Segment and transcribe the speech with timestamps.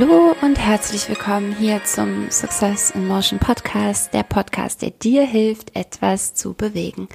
[0.00, 5.76] Hallo und herzlich willkommen hier zum Success in Motion Podcast, der Podcast, der dir hilft,
[5.76, 7.06] etwas zu bewegen.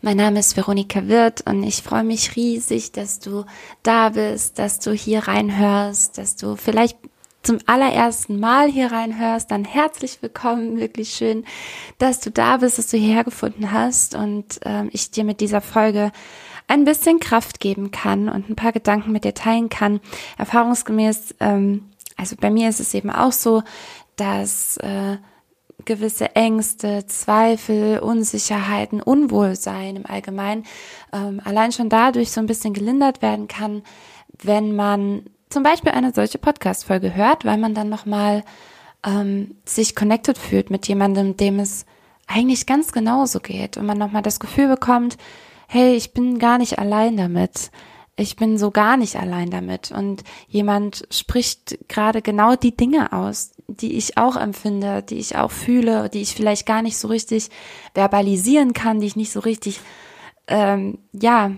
[0.00, 3.44] Mein Name ist Veronika Wirth und ich freue mich riesig, dass du
[3.82, 6.96] da bist, dass du hier reinhörst, dass du vielleicht
[7.42, 10.80] zum allerersten Mal hier reinhörst, dann herzlich willkommen.
[10.80, 11.44] Wirklich schön,
[11.98, 15.60] dass du da bist, dass du hierher gefunden hast und ähm, ich dir mit dieser
[15.60, 16.10] Folge
[16.68, 20.00] ein bisschen Kraft geben kann und ein paar Gedanken mit dir teilen kann.
[20.38, 23.62] Erfahrungsgemäß, ähm, also bei mir ist es eben auch so,
[24.16, 25.16] dass äh,
[25.84, 30.64] gewisse Ängste, Zweifel, Unsicherheiten, Unwohlsein im Allgemeinen
[31.12, 33.82] ähm, allein schon dadurch so ein bisschen gelindert werden kann,
[34.42, 38.44] wenn man zum Beispiel eine solche Podcast-Folge hört, weil man dann nochmal
[39.06, 41.86] ähm, sich connected fühlt mit jemandem, dem es
[42.26, 45.16] eigentlich ganz genauso geht und man nochmal das Gefühl bekommt,
[45.68, 47.70] hey, ich bin gar nicht allein damit.
[48.16, 49.90] Ich bin so gar nicht allein damit.
[49.90, 55.50] Und jemand spricht gerade genau die Dinge aus, die ich auch empfinde, die ich auch
[55.50, 57.50] fühle, die ich vielleicht gar nicht so richtig
[57.92, 59.80] verbalisieren kann, die ich nicht so richtig,
[60.46, 61.50] ähm, ja,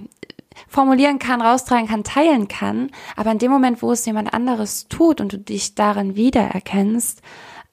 [0.69, 2.91] formulieren kann, raustragen kann, teilen kann.
[3.17, 7.21] Aber in dem Moment, wo es jemand anderes tut und du dich darin wiedererkennst,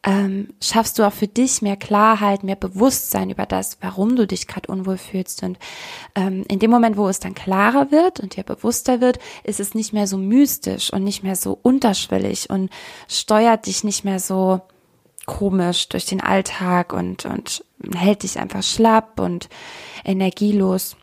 [0.03, 4.47] ähm, schaffst du auch für dich mehr Klarheit, mehr Bewusstsein über das, warum du dich
[4.47, 5.43] gerade unwohl fühlst.
[5.43, 5.57] Und
[6.15, 9.75] ähm, in dem Moment, wo es dann klarer wird und dir bewusster wird, ist es
[9.75, 12.69] nicht mehr so mystisch und nicht mehr so unterschwellig und
[13.07, 14.61] steuert dich nicht mehr so
[15.25, 17.63] komisch durch den Alltag und, und
[17.95, 19.47] hält dich einfach schlapp und
[20.03, 20.97] energielos.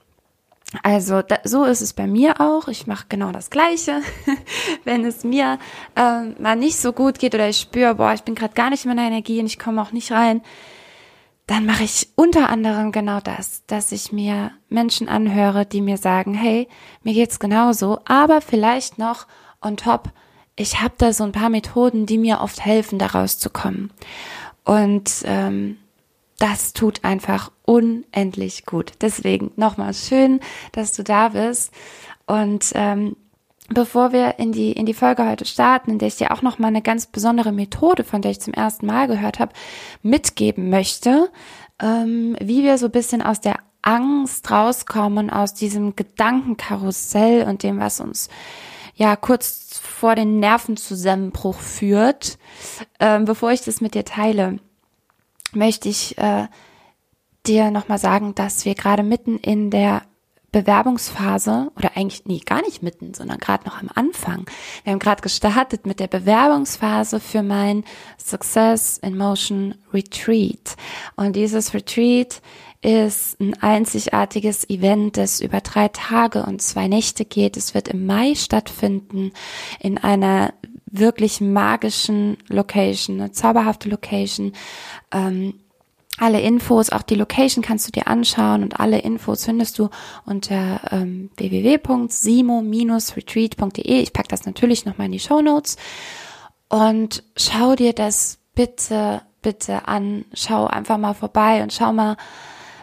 [0.82, 2.68] Also da, so ist es bei mir auch.
[2.68, 4.02] Ich mache genau das Gleiche.
[4.84, 5.58] Wenn es mir
[5.96, 8.84] ähm, mal nicht so gut geht oder ich spüre, boah, ich bin gerade gar nicht
[8.84, 10.42] in meiner Energie und ich komme auch nicht rein,
[11.48, 16.32] dann mache ich unter anderem genau das, dass ich mir Menschen anhöre, die mir sagen,
[16.34, 16.68] hey,
[17.02, 19.26] mir geht's genauso, aber vielleicht noch
[19.60, 20.10] on top,
[20.54, 23.90] ich habe da so ein paar Methoden, die mir oft helfen, da rauszukommen.
[24.62, 25.78] Und ähm,
[26.40, 28.94] das tut einfach unendlich gut.
[29.00, 30.40] Deswegen nochmal schön,
[30.72, 31.72] dass du da bist.
[32.26, 33.14] Und ähm,
[33.68, 36.68] bevor wir in die in die Folge heute starten, in der ich dir auch nochmal
[36.68, 39.52] eine ganz besondere Methode, von der ich zum ersten Mal gehört habe,
[40.02, 41.30] mitgeben möchte,
[41.80, 47.78] ähm, wie wir so ein bisschen aus der Angst rauskommen, aus diesem Gedankenkarussell und dem,
[47.78, 48.30] was uns
[48.94, 52.38] ja kurz vor den Nervenzusammenbruch führt,
[52.98, 54.58] ähm, bevor ich das mit dir teile
[55.52, 56.46] möchte ich äh,
[57.46, 60.02] dir nochmal sagen, dass wir gerade mitten in der
[60.52, 64.46] Bewerbungsphase oder eigentlich nee, gar nicht mitten, sondern gerade noch am Anfang.
[64.82, 67.84] Wir haben gerade gestartet mit der Bewerbungsphase für mein
[68.18, 70.76] Success in Motion Retreat.
[71.14, 72.42] Und dieses Retreat
[72.82, 77.56] ist ein einzigartiges Event, das über drei Tage und zwei Nächte geht.
[77.56, 79.32] Es wird im Mai stattfinden
[79.78, 80.54] in einer
[80.90, 84.52] wirklich magischen Location, eine zauberhafte Location.
[85.12, 85.54] Ähm,
[86.18, 89.88] alle Infos, auch die Location kannst du dir anschauen und alle Infos findest du
[90.26, 94.02] unter ähm, www.simo-retreat.de.
[94.02, 95.78] Ich pack das natürlich nochmal in die Show Notes
[96.68, 100.26] und schau dir das bitte, bitte an.
[100.34, 102.18] Schau einfach mal vorbei und schau mal,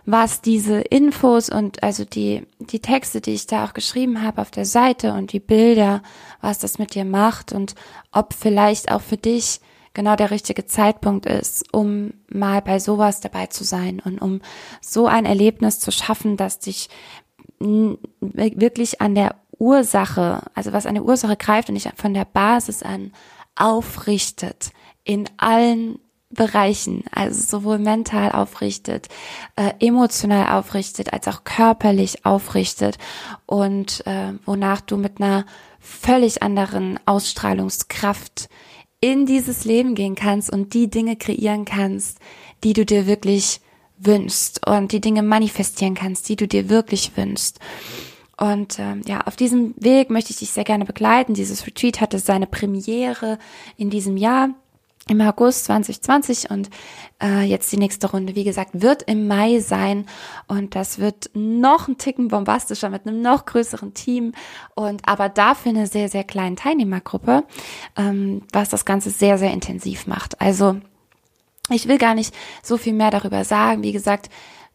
[0.08, 4.50] was diese Infos und also die, die Texte, die ich da auch geschrieben habe auf
[4.52, 6.02] der Seite und die Bilder,
[6.40, 7.76] was das mit dir macht und
[8.14, 9.60] ob vielleicht auch für dich
[9.94, 14.40] genau der richtige Zeitpunkt ist, um mal bei sowas dabei zu sein und um
[14.80, 16.88] so ein Erlebnis zu schaffen, das dich
[17.60, 22.82] wirklich an der Ursache, also was an der Ursache greift und nicht von der Basis
[22.82, 23.12] an
[23.58, 24.72] aufrichtet
[25.04, 26.00] in allen
[26.30, 29.08] Bereichen, also sowohl mental aufrichtet,
[29.56, 32.98] äh, emotional aufrichtet, als auch körperlich aufrichtet
[33.46, 35.46] und äh, wonach du mit einer
[35.80, 38.50] völlig anderen Ausstrahlungskraft
[39.00, 42.20] in dieses Leben gehen kannst und die Dinge kreieren kannst,
[42.64, 43.62] die du dir wirklich
[43.98, 47.60] wünschst und die Dinge manifestieren kannst, die du dir wirklich wünschst.
[48.40, 51.34] Und ähm, ja, auf diesem Weg möchte ich dich sehr gerne begleiten.
[51.34, 53.40] Dieses Retreat hatte seine Premiere
[53.78, 54.50] in diesem Jahr
[55.08, 56.70] im August 2020 und
[57.22, 60.06] äh, jetzt die nächste Runde, wie gesagt, wird im Mai sein
[60.48, 64.34] und das wird noch ein Ticken bombastischer mit einem noch größeren Team
[64.76, 67.44] und aber dafür eine sehr, sehr kleine Teilnehmergruppe,
[67.96, 70.40] ähm, was das Ganze sehr, sehr intensiv macht.
[70.42, 70.78] Also
[71.70, 72.34] ich will gar nicht
[72.64, 73.84] so viel mehr darüber sagen.
[73.84, 74.30] Wie gesagt,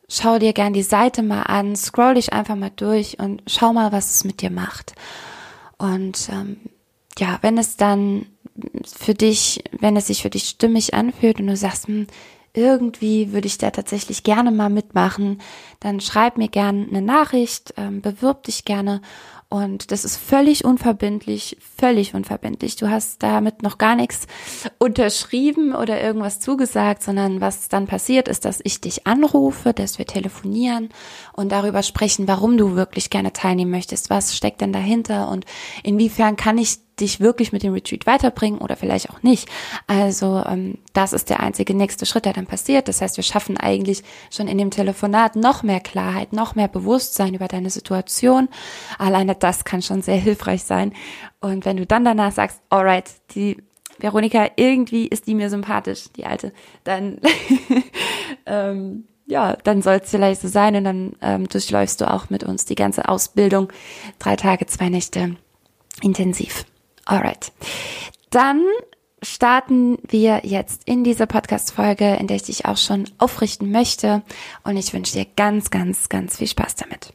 [0.08, 3.92] schau dir gern die Seite mal an, scroll dich einfach mal durch und schau mal,
[3.92, 4.94] was es mit dir macht.
[5.78, 6.60] Und ähm,
[7.18, 8.26] ja, wenn es dann
[8.84, 12.06] für dich, wenn es sich für dich stimmig anfühlt und du sagst, hm,
[12.54, 15.40] irgendwie würde ich da tatsächlich gerne mal mitmachen,
[15.80, 19.00] dann schreib mir gerne eine Nachricht, ähm, bewirb dich gerne
[19.52, 22.76] Und das ist völlig unverbindlich, völlig unverbindlich.
[22.76, 24.26] Du hast damit noch gar nichts
[24.78, 30.06] unterschrieben oder irgendwas zugesagt, sondern was dann passiert ist, dass ich dich anrufe, dass wir
[30.06, 30.88] telefonieren
[31.34, 34.08] und darüber sprechen, warum du wirklich gerne teilnehmen möchtest.
[34.08, 35.44] Was steckt denn dahinter und
[35.82, 39.48] inwiefern kann ich dich wirklich mit dem Retreat weiterbringen oder vielleicht auch nicht.
[39.86, 42.88] Also ähm, das ist der einzige nächste Schritt, der dann passiert.
[42.88, 47.34] Das heißt, wir schaffen eigentlich schon in dem Telefonat noch mehr Klarheit, noch mehr Bewusstsein
[47.34, 48.48] über deine Situation.
[48.98, 50.92] Alleine das kann schon sehr hilfreich sein.
[51.40, 53.56] Und wenn du dann danach sagst, alright, die
[53.98, 56.52] Veronika, irgendwie ist die mir sympathisch, die alte,
[56.84, 57.20] dann
[58.46, 62.44] ähm, ja, dann soll es vielleicht so sein und dann ähm, durchläufst du auch mit
[62.44, 63.72] uns die ganze Ausbildung.
[64.18, 65.36] Drei Tage, zwei Nächte
[66.02, 66.64] intensiv.
[67.04, 67.52] Alright.
[68.30, 68.62] Dann
[69.22, 74.22] starten wir jetzt in diese Podcast-Folge, in der ich dich auch schon aufrichten möchte.
[74.64, 77.12] Und ich wünsche dir ganz, ganz, ganz viel Spaß damit.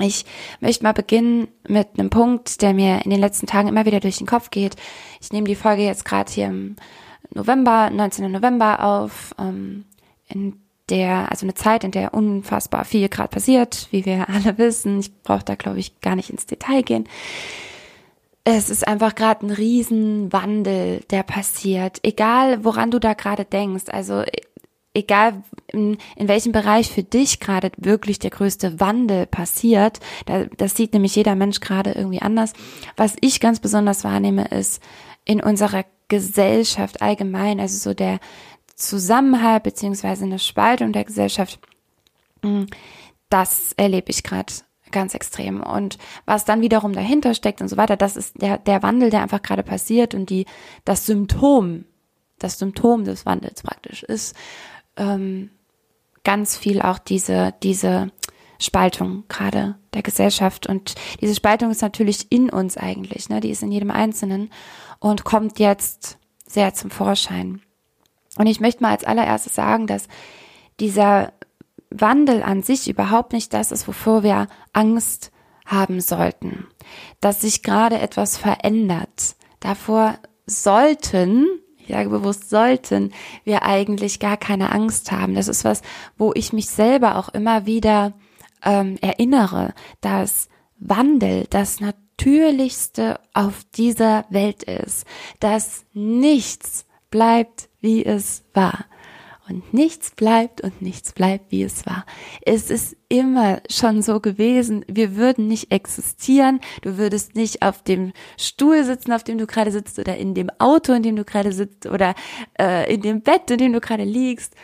[0.00, 0.24] Ich
[0.60, 4.18] möchte mal beginnen mit einem Punkt, der mir in den letzten Tagen immer wieder durch
[4.18, 4.76] den Kopf geht.
[5.20, 6.76] Ich nehme die Folge jetzt gerade hier im
[7.34, 8.30] November, 19.
[8.30, 9.84] November auf, ähm,
[10.28, 15.00] in der, also eine Zeit, in der unfassbar viel gerade passiert, wie wir alle wissen.
[15.00, 17.08] Ich brauche da, glaube ich, gar nicht ins Detail gehen
[18.56, 21.98] es ist einfach gerade ein Riesenwandel, der passiert.
[22.02, 23.84] Egal, woran du da gerade denkst.
[23.88, 24.24] Also
[24.94, 30.74] egal in, in welchem Bereich für dich gerade wirklich der größte Wandel passiert, da, das
[30.74, 32.54] sieht nämlich jeder Mensch gerade irgendwie anders.
[32.96, 34.82] Was ich ganz besonders wahrnehme, ist
[35.26, 38.18] in unserer Gesellschaft allgemein, also so der
[38.74, 41.58] Zusammenhalt beziehungsweise eine Spaltung der Gesellschaft,
[42.42, 42.66] hm,
[43.28, 44.54] das erlebe ich gerade
[44.92, 45.62] ganz extrem.
[45.62, 49.22] Und was dann wiederum dahinter steckt und so weiter, das ist der, der Wandel, der
[49.22, 50.46] einfach gerade passiert und die,
[50.84, 51.84] das Symptom,
[52.38, 54.36] das Symptom des Wandels praktisch ist
[54.98, 55.50] ähm,
[56.24, 58.10] ganz viel auch diese, diese
[58.60, 60.66] Spaltung gerade der Gesellschaft.
[60.66, 63.40] Und diese Spaltung ist natürlich in uns eigentlich, ne?
[63.40, 64.50] Die ist in jedem Einzelnen
[64.98, 67.62] und kommt jetzt sehr zum Vorschein.
[68.36, 70.08] Und ich möchte mal als allererstes sagen, dass
[70.80, 71.32] dieser
[71.90, 75.30] Wandel an sich überhaupt nicht das ist, wovor wir Angst
[75.66, 76.66] haben sollten.
[77.20, 79.36] Dass sich gerade etwas verändert.
[79.60, 81.46] Davor sollten,
[81.76, 83.12] ich sage bewusst sollten,
[83.44, 85.34] wir eigentlich gar keine Angst haben.
[85.34, 85.82] Das ist was,
[86.16, 88.14] wo ich mich selber auch immer wieder
[88.64, 90.48] ähm, erinnere, dass
[90.78, 95.06] Wandel das Natürlichste auf dieser Welt ist,
[95.40, 98.84] dass nichts bleibt, wie es war
[99.48, 102.04] und nichts bleibt und nichts bleibt, wie es war.
[102.44, 108.12] Es ist immer schon so gewesen, wir würden nicht existieren, du würdest nicht auf dem
[108.36, 111.52] Stuhl sitzen, auf dem du gerade sitzt oder in dem Auto, in dem du gerade
[111.52, 112.14] sitzt oder
[112.60, 114.54] äh, in dem Bett, in dem du gerade liegst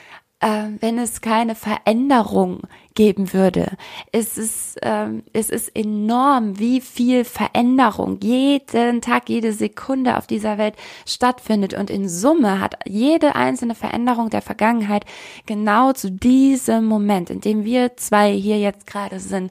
[0.44, 2.60] äh, wenn es keine Veränderung
[2.94, 3.78] geben würde.
[4.12, 10.58] Es ist, ähm, es ist enorm, wie viel Veränderung jeden Tag, jede Sekunde auf dieser
[10.58, 10.74] Welt
[11.06, 11.72] stattfindet.
[11.72, 15.06] Und in Summe hat jede einzelne Veränderung der Vergangenheit
[15.46, 19.50] genau zu diesem Moment, in dem wir zwei hier jetzt gerade sind,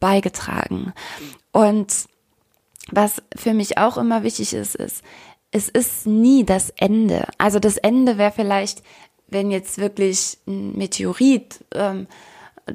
[0.00, 0.92] beigetragen.
[1.52, 2.06] Und
[2.90, 5.04] was für mich auch immer wichtig ist, ist,
[5.52, 7.28] es ist nie das Ende.
[7.38, 8.82] Also das Ende wäre vielleicht
[9.32, 12.06] wenn jetzt wirklich ein Meteorit ähm,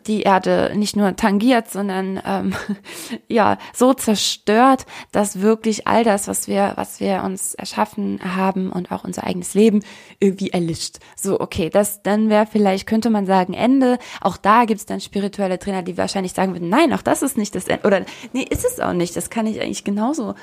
[0.05, 2.53] die Erde nicht nur tangiert, sondern ähm,
[3.27, 8.91] ja so zerstört, dass wirklich all das, was wir, was wir uns erschaffen haben und
[8.91, 9.83] auch unser eigenes Leben
[10.19, 10.97] irgendwie erlischt.
[11.15, 13.97] So, okay, das dann wäre vielleicht, könnte man sagen, Ende.
[14.19, 17.37] Auch da gibt es dann spirituelle Trainer, die wahrscheinlich sagen würden, nein, auch das ist
[17.37, 17.87] nicht das Ende.
[17.87, 19.15] Oder nee, ist es auch nicht.
[19.15, 20.35] Das kann ich eigentlich genauso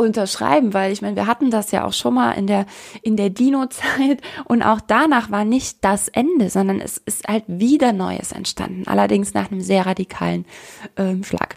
[0.00, 2.66] unterschreiben, weil ich meine, wir hatten das ja auch schon mal in der
[3.02, 7.92] in der Dino-Zeit und auch danach war nicht das Ende, sondern es ist halt wieder
[7.92, 10.46] Neues entstanden, allerdings nach einem sehr radikalen
[10.96, 11.56] ähm, Schlag.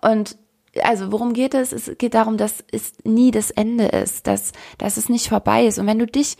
[0.00, 0.36] Und
[0.82, 1.72] also worum geht es?
[1.72, 5.78] Es geht darum, dass es nie das Ende ist, dass, dass es nicht vorbei ist.
[5.78, 6.36] Und wenn du dich,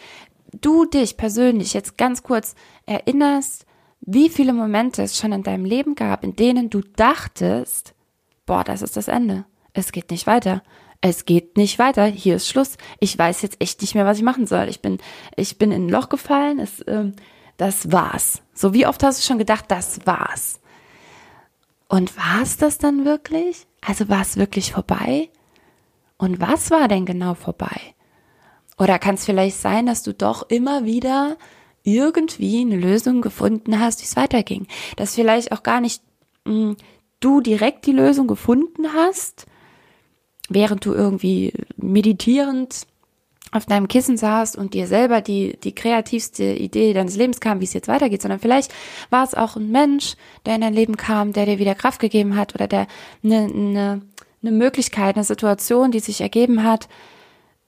[0.61, 3.65] du dich persönlich jetzt ganz kurz erinnerst,
[4.03, 7.95] wie viele Momente es schon in deinem Leben gab, in denen du dachtest,
[8.45, 10.63] boah, das ist das Ende es geht nicht weiter.
[11.01, 12.07] Es geht nicht weiter.
[12.07, 12.79] Hier ist Schluss.
[12.99, 14.69] Ich weiß jetzt echt nicht mehr, was ich machen soll.
[14.69, 14.99] Ich bin,
[15.37, 16.59] ich bin in ein Loch gefallen.
[16.59, 17.15] Es, ähm,
[17.57, 18.43] das war's.
[18.55, 20.61] So wie oft hast du schon gedacht, das war's?
[21.89, 23.67] Und war es das dann wirklich?
[23.81, 25.29] Also war es wirklich vorbei?
[26.17, 27.95] Und was war denn genau vorbei?
[28.79, 31.37] Oder kann es vielleicht sein, dass du doch immer wieder
[31.83, 34.67] irgendwie eine Lösung gefunden hast, wie es weiterging?
[34.97, 36.03] Dass vielleicht auch gar nicht
[36.45, 36.77] mh, hm,
[37.21, 39.47] du direkt die Lösung gefunden hast,
[40.49, 42.87] während du irgendwie meditierend
[43.53, 47.65] auf deinem Kissen saßt und dir selber die, die kreativste Idee deines Lebens kam, wie
[47.65, 48.73] es jetzt weitergeht, sondern vielleicht
[49.11, 52.37] war es auch ein Mensch, der in dein Leben kam, der dir wieder Kraft gegeben
[52.37, 52.87] hat oder der
[53.23, 54.03] eine, eine,
[54.43, 56.89] eine Möglichkeit, eine Situation, die sich ergeben hat,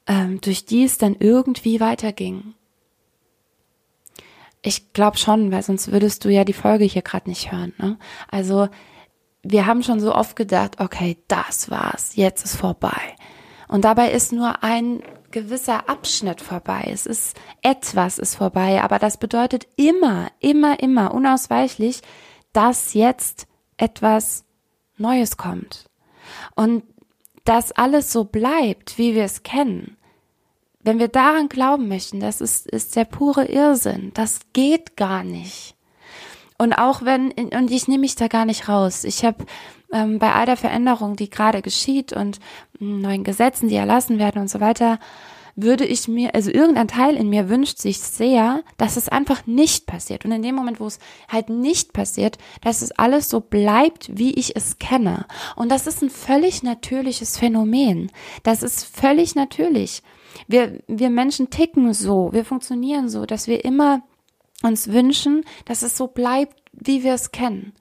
[0.06, 2.54] ähm, durch die es dann irgendwie weiterging.
[4.62, 7.72] Ich glaube schon, weil sonst würdest du ja die Folge hier gerade nicht hören.
[7.78, 7.96] Ne?
[8.28, 8.68] Also
[9.42, 13.16] wir haben schon so oft gedacht, okay, das war's, jetzt ist vorbei.
[13.68, 16.88] Und dabei ist nur ein gewisser Abschnitt vorbei.
[16.90, 22.00] Es ist etwas ist vorbei, aber das bedeutet immer, immer, immer unausweichlich,
[22.52, 24.44] dass jetzt etwas
[24.96, 25.84] Neues kommt.
[26.54, 26.82] Und
[27.44, 29.96] dass alles so bleibt, wie wir es kennen.
[30.80, 34.12] Wenn wir daran glauben möchten, das ist, ist der pure Irrsinn.
[34.14, 35.74] Das geht gar nicht.
[36.58, 39.04] Und auch wenn, und ich nehme mich da gar nicht raus.
[39.04, 39.46] Ich habe
[39.92, 42.40] ähm, bei all der Veränderung, die gerade geschieht und
[42.80, 44.98] neuen Gesetzen, die erlassen werden und so weiter,
[45.60, 49.86] würde ich mir, also irgendein Teil in mir wünscht sich sehr, dass es einfach nicht
[49.86, 50.24] passiert.
[50.24, 54.34] Und in dem Moment, wo es halt nicht passiert, dass es alles so bleibt, wie
[54.34, 55.26] ich es kenne.
[55.56, 58.12] Und das ist ein völlig natürliches Phänomen.
[58.44, 60.02] Das ist völlig natürlich.
[60.46, 64.02] Wir, wir Menschen ticken so, wir funktionieren so, dass wir immer
[64.62, 67.72] uns wünschen, dass es so bleibt, wie wir es kennen.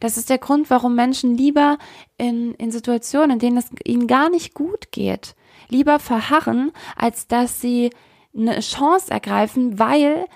[0.00, 1.78] Das ist der Grund, warum Menschen lieber
[2.18, 5.34] in, in Situationen, in denen es ihnen gar nicht gut geht,
[5.68, 7.90] lieber verharren, als dass sie
[8.36, 10.26] eine Chance ergreifen, weil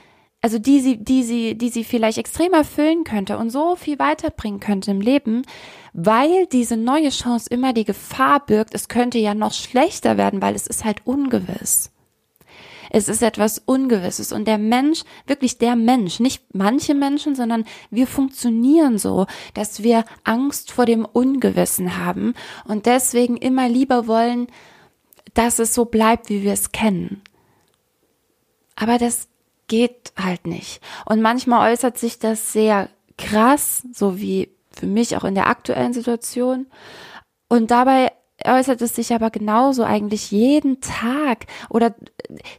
[0.42, 4.60] also die sie, die sie, die sie vielleicht extrem erfüllen könnte und so viel weiterbringen
[4.60, 5.42] könnte im Leben,
[5.92, 10.54] weil diese neue Chance immer die Gefahr birgt, es könnte ja noch schlechter werden, weil
[10.54, 11.90] es ist halt ungewiss.
[12.90, 18.06] Es ist etwas Ungewisses und der Mensch, wirklich der Mensch, nicht manche Menschen, sondern wir
[18.06, 22.34] funktionieren so, dass wir Angst vor dem Ungewissen haben
[22.66, 24.48] und deswegen immer lieber wollen,
[25.34, 27.22] dass es so bleibt, wie wir es kennen.
[28.74, 29.28] Aber das
[29.68, 30.82] geht halt nicht.
[31.06, 35.92] Und manchmal äußert sich das sehr krass, so wie für mich auch in der aktuellen
[35.92, 36.66] Situation.
[37.48, 38.10] Und dabei
[38.44, 41.46] äußert es sich aber genauso eigentlich jeden Tag.
[41.68, 41.94] Oder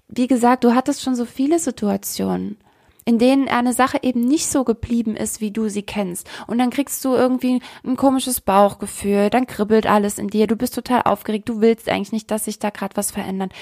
[0.07, 2.57] wie gesagt, du hattest schon so viele Situationen
[3.03, 6.29] in denen eine Sache eben nicht so geblieben ist, wie du sie kennst.
[6.47, 10.75] Und dann kriegst du irgendwie ein komisches Bauchgefühl, dann kribbelt alles in dir, du bist
[10.75, 13.53] total aufgeregt, du willst eigentlich nicht, dass sich da gerade was verändert.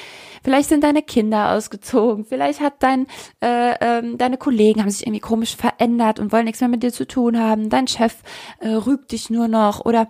[0.44, 3.08] Vielleicht sind deine Kinder ausgezogen, vielleicht hat dein,
[3.42, 6.92] äh, ähm, deine Kollegen haben sich irgendwie komisch verändert und wollen nichts mehr mit dir
[6.92, 8.16] zu tun haben, dein Chef
[8.60, 10.10] äh, rügt dich nur noch oder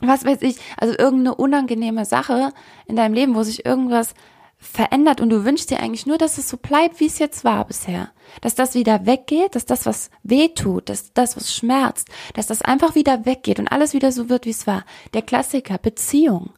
[0.00, 2.52] was weiß ich, also irgendeine unangenehme Sache
[2.86, 4.14] in deinem Leben, wo sich irgendwas
[4.56, 7.64] verändert und du wünschst dir eigentlich nur, dass es so bleibt, wie es jetzt war
[7.66, 8.10] bisher.
[8.40, 12.62] Dass das wieder weggeht, dass das, was weh tut, dass das, was schmerzt, dass das
[12.62, 14.84] einfach wieder weggeht und alles wieder so wird, wie es war.
[15.12, 16.54] Der Klassiker, Beziehung.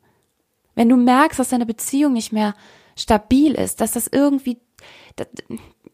[0.75, 2.55] Wenn du merkst, dass deine Beziehung nicht mehr
[2.97, 4.59] stabil ist, dass das irgendwie,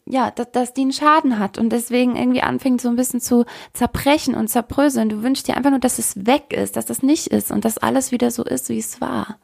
[0.05, 3.45] ja, dass, dass die einen Schaden hat und deswegen irgendwie anfängt so ein bisschen zu
[3.73, 5.09] zerbrechen und zerbröseln.
[5.09, 7.77] Du wünschst dir einfach nur, dass es weg ist, dass das nicht ist und dass
[7.77, 9.37] alles wieder so ist, wie es war.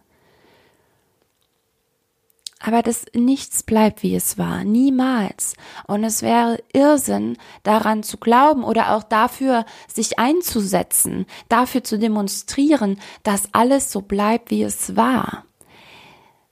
[2.62, 4.66] Aber dass nichts bleibt, wie es war.
[4.66, 5.54] Niemals.
[5.88, 13.00] Und es wäre Irrsinn, daran zu glauben oder auch dafür sich einzusetzen, dafür zu demonstrieren,
[13.24, 15.46] dass alles so bleibt, wie es war.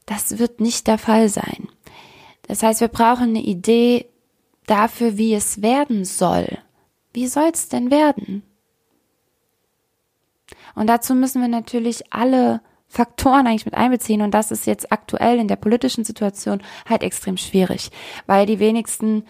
[0.06, 1.68] Das wird nicht der Fall sein.
[2.48, 4.08] Das heißt, wir brauchen eine Idee
[4.66, 6.58] dafür, wie es werden soll.
[7.13, 8.44] Wie soll es denn werden?
[10.75, 15.39] Und dazu müssen wir natürlich alle Faktoren eigentlich mit einbeziehen und das ist jetzt aktuell
[15.39, 17.91] in der politischen Situation halt extrem schwierig,
[18.27, 19.25] weil die wenigsten,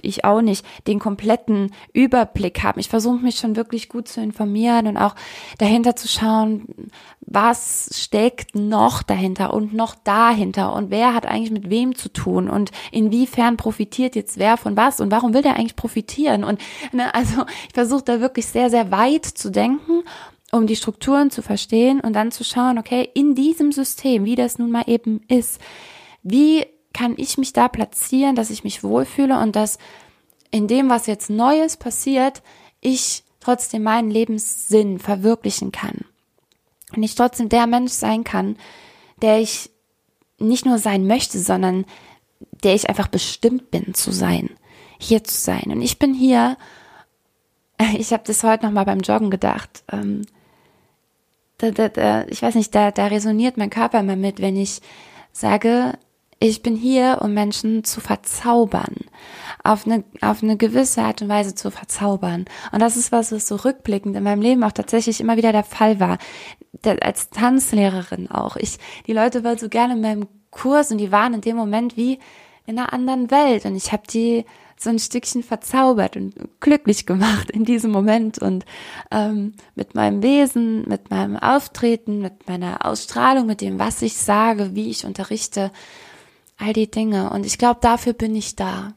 [0.00, 2.80] ich auch nicht, den kompletten Überblick haben.
[2.80, 5.14] Ich versuche mich schon wirklich gut zu informieren und auch
[5.58, 6.66] dahinter zu schauen,
[7.20, 12.48] was steckt noch dahinter und noch dahinter und wer hat eigentlich mit wem zu tun
[12.48, 16.60] und inwiefern profitiert jetzt wer von was und warum will der eigentlich profitieren und
[16.92, 20.04] ne, also ich versuche da wirklich sehr sehr weit zu denken
[20.54, 24.58] um die Strukturen zu verstehen und dann zu schauen, okay, in diesem System, wie das
[24.58, 25.60] nun mal eben ist,
[26.22, 29.78] wie kann ich mich da platzieren, dass ich mich wohlfühle und dass
[30.50, 32.42] in dem, was jetzt Neues passiert,
[32.80, 36.04] ich trotzdem meinen Lebenssinn verwirklichen kann.
[36.94, 38.56] Und ich trotzdem der Mensch sein kann,
[39.20, 39.70] der ich
[40.38, 41.84] nicht nur sein möchte, sondern
[42.62, 44.50] der ich einfach bestimmt bin zu sein,
[44.98, 45.64] hier zu sein.
[45.66, 46.56] Und ich bin hier,
[47.98, 50.22] ich habe das heute nochmal beim Joggen gedacht, ähm,
[51.58, 54.80] da, da, da, ich weiß nicht, da, da resoniert mein Körper immer mit, wenn ich
[55.32, 55.94] sage,
[56.40, 58.96] ich bin hier, um Menschen zu verzaubern,
[59.62, 62.44] auf eine, auf eine gewisse Art und Weise zu verzaubern.
[62.72, 65.64] Und das ist was, was so rückblickend in meinem Leben auch tatsächlich immer wieder der
[65.64, 66.18] Fall war.
[67.00, 68.56] als Tanzlehrerin auch.
[68.56, 71.96] Ich, die Leute wollen so gerne in meinem Kurs und die waren in dem Moment
[71.96, 72.18] wie
[72.66, 74.44] in einer anderen Welt und ich habe die
[74.76, 78.64] so ein Stückchen verzaubert und glücklich gemacht in diesem Moment und
[79.10, 84.74] ähm, mit meinem Wesen, mit meinem Auftreten, mit meiner Ausstrahlung, mit dem, was ich sage,
[84.74, 85.70] wie ich unterrichte,
[86.58, 87.30] all die Dinge.
[87.30, 88.94] Und ich glaube, dafür bin ich da.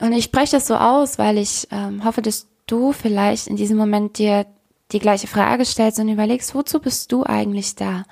[0.00, 3.76] Und ich spreche das so aus, weil ich ähm, hoffe, dass du vielleicht in diesem
[3.76, 4.46] Moment dir
[4.92, 8.04] die gleiche Frage stellst und überlegst, wozu bist du eigentlich da?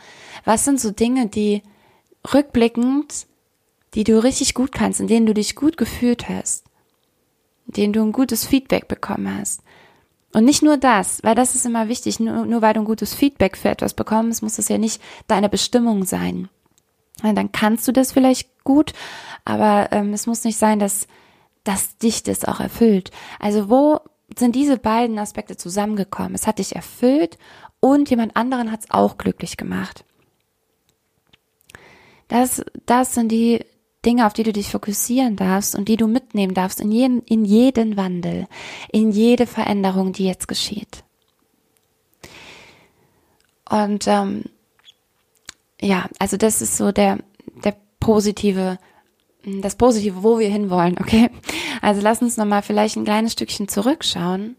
[0.45, 1.63] Was sind so Dinge, die
[2.33, 3.27] rückblickend
[3.99, 6.65] die du richtig gut kannst, in denen du dich gut gefühlt hast,
[7.67, 9.61] in denen du ein gutes Feedback bekommen hast.
[10.33, 13.13] Und nicht nur das, weil das ist immer wichtig, nur, nur weil du ein gutes
[13.13, 16.49] Feedback für etwas bekommst, muss das ja nicht deine Bestimmung sein.
[17.23, 18.93] Dann kannst du das vielleicht gut,
[19.45, 21.09] aber ähm, es muss nicht sein, dass,
[21.65, 23.11] dass dich das auch erfüllt.
[23.41, 23.99] Also wo
[24.39, 26.37] sind diese beiden Aspekte zusammengekommen?
[26.37, 27.37] Es hat dich erfüllt
[27.81, 30.05] und jemand anderen hat es auch glücklich gemacht.
[32.29, 33.65] Das, das sind die,
[34.05, 37.45] Dinge, auf die du dich fokussieren darfst und die du mitnehmen darfst in jeden, in
[37.45, 38.47] jeden Wandel,
[38.93, 41.05] in jede Veränderung, die jetzt geschieht.
[43.69, 44.45] Und ähm,
[45.81, 47.19] ja, also das ist so der,
[47.65, 48.79] der positive,
[49.45, 51.31] das Positive, wo wir hinwollen, okay?
[51.83, 54.57] Also lass uns nochmal vielleicht ein kleines Stückchen zurückschauen,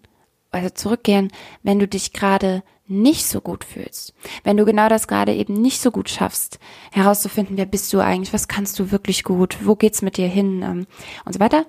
[0.51, 1.31] also zurückgehen,
[1.63, 5.79] wenn du dich gerade nicht so gut fühlst, wenn du genau das gerade eben nicht
[5.79, 6.60] so gut schaffst,
[6.91, 10.63] herauszufinden, wer bist du eigentlich, was kannst du wirklich gut, wo geht's mit dir hin
[10.63, 10.88] ähm,
[11.24, 11.65] und so weiter.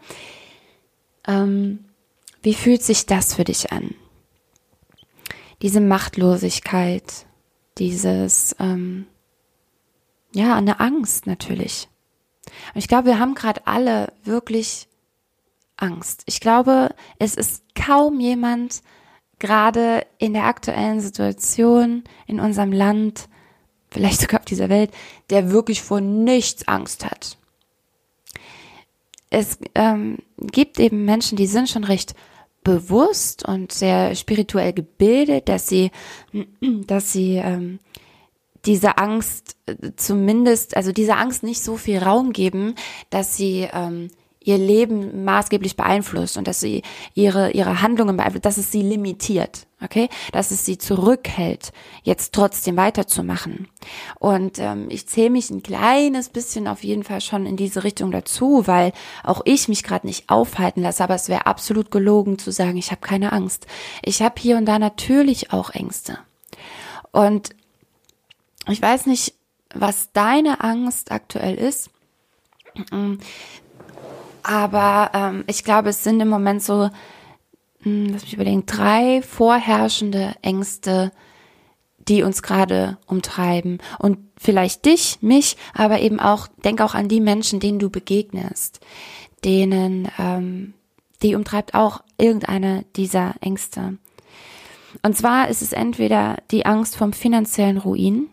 [1.29, 1.85] Ähm,
[2.43, 3.95] wie fühlt sich das für dich an?
[5.61, 7.27] Diese Machtlosigkeit,
[7.77, 9.07] dieses, ähm,
[10.33, 11.89] ja, eine Angst natürlich.
[12.75, 14.89] Und ich glaube, wir haben gerade alle wirklich
[15.77, 16.23] Angst.
[16.27, 18.83] Ich glaube, es ist kaum jemand,
[19.41, 23.29] gerade in der aktuellen Situation in unserem Land,
[23.91, 24.93] vielleicht sogar auf dieser Welt,
[25.31, 27.37] der wirklich vor nichts Angst hat.
[29.31, 32.15] Es ähm, gibt eben Menschen, die sind schon recht
[32.63, 35.91] bewusst und sehr spirituell gebildet, dass sie,
[36.61, 37.79] dass sie ähm,
[38.67, 42.75] diese Angst äh, zumindest, also dieser Angst nicht so viel Raum geben,
[43.09, 44.11] dass sie ähm,
[44.43, 46.83] ihr Leben maßgeblich beeinflusst und dass sie
[47.15, 50.09] ihre, ihre Handlungen beeinflusst, dass es sie limitiert, okay?
[50.33, 51.73] Dass es sie zurückhält,
[52.03, 53.69] jetzt trotzdem weiterzumachen.
[54.19, 58.11] Und ähm, ich zähle mich ein kleines bisschen auf jeden Fall schon in diese Richtung
[58.11, 62.51] dazu, weil auch ich mich gerade nicht aufhalten lasse, aber es wäre absolut gelogen zu
[62.51, 63.67] sagen, ich habe keine Angst.
[64.03, 66.19] Ich habe hier und da natürlich auch Ängste.
[67.13, 67.51] Und
[68.69, 69.35] ich weiß nicht,
[69.75, 71.91] was deine Angst aktuell ist.
[74.43, 76.91] Aber ähm, ich glaube, es sind im Moment so, mh,
[77.83, 81.13] hm, lass mich überlegen, drei vorherrschende Ängste,
[81.99, 83.79] die uns gerade umtreiben.
[83.99, 88.81] Und vielleicht dich, mich, aber eben auch, denk auch an die Menschen, denen du begegnest,
[89.45, 90.75] denen, ähm,
[91.23, 93.99] die umtreibt auch irgendeine dieser Ängste.
[95.03, 98.29] Und zwar ist es entweder die Angst vom finanziellen Ruin.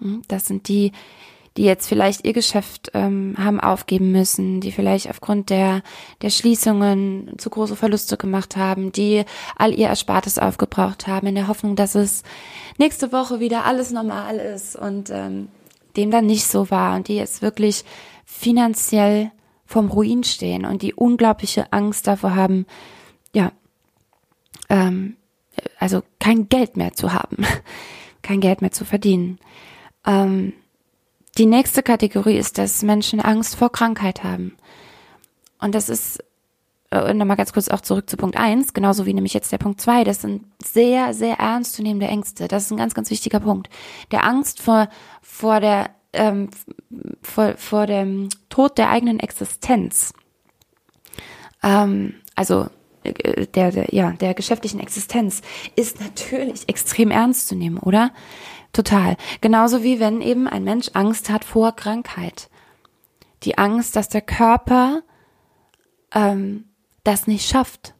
[0.00, 0.92] Hm, das sind die,
[1.56, 5.82] die jetzt vielleicht ihr Geschäft ähm, haben aufgeben müssen, die vielleicht aufgrund der,
[6.22, 9.24] der Schließungen zu große Verluste gemacht haben, die
[9.56, 12.22] all ihr Erspartes aufgebraucht haben, in der Hoffnung, dass es
[12.78, 15.48] nächste Woche wieder alles normal ist und ähm,
[15.96, 17.84] dem dann nicht so war und die jetzt wirklich
[18.24, 19.30] finanziell
[19.66, 22.66] vom Ruin stehen und die unglaubliche Angst davor haben,
[23.34, 23.52] ja,
[24.68, 25.16] ähm,
[25.78, 27.38] also kein Geld mehr zu haben,
[28.22, 29.38] kein Geld mehr zu verdienen.
[30.06, 30.54] Ähm,
[31.38, 34.56] die nächste Kategorie ist, dass Menschen Angst vor Krankheit haben.
[35.58, 36.22] Und das ist,
[36.90, 39.80] äh, nochmal ganz kurz auch zurück zu Punkt eins, genauso wie nämlich jetzt der Punkt
[39.80, 40.04] zwei.
[40.04, 42.48] das sind sehr, sehr ernstzunehmende Ängste.
[42.48, 43.70] Das ist ein ganz, ganz wichtiger Punkt.
[44.10, 44.88] Der Angst vor,
[45.22, 46.50] vor der, ähm,
[47.22, 50.12] vor, vor dem Tod der eigenen Existenz.
[51.62, 52.66] Ähm, also,
[53.04, 55.40] äh, der, der, ja, der geschäftlichen Existenz
[55.76, 58.10] ist natürlich extrem ernst zu nehmen, oder?
[58.72, 59.16] Total.
[59.40, 62.48] Genauso wie wenn eben ein Mensch Angst hat vor Krankheit.
[63.42, 65.02] Die Angst, dass der Körper
[66.14, 66.64] ähm,
[67.04, 67.94] das nicht schafft.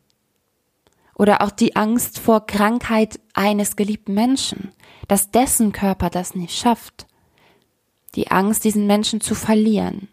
[1.15, 4.73] Oder auch die Angst vor Krankheit eines geliebten Menschen,
[5.09, 7.07] dass dessen Körper das nicht schafft.
[8.15, 10.09] Die Angst, diesen Menschen zu verlieren.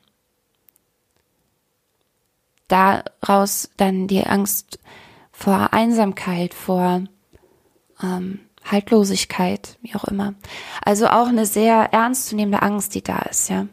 [2.68, 4.80] Daraus dann die Angst
[5.32, 7.04] vor Einsamkeit, vor
[8.04, 8.42] ähm,
[8.72, 10.34] Haltlosigkeit, wie auch immer.
[10.84, 13.68] Also auch eine sehr ernstzunehmende Angst, die da ist, ja.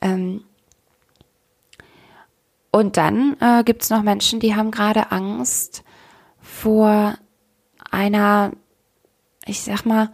[0.00, 0.44] Ähm
[2.70, 5.82] und dann äh, gibt es noch Menschen, die haben gerade Angst
[6.40, 7.14] vor
[7.90, 8.52] einer,
[9.46, 10.10] ich sag mal,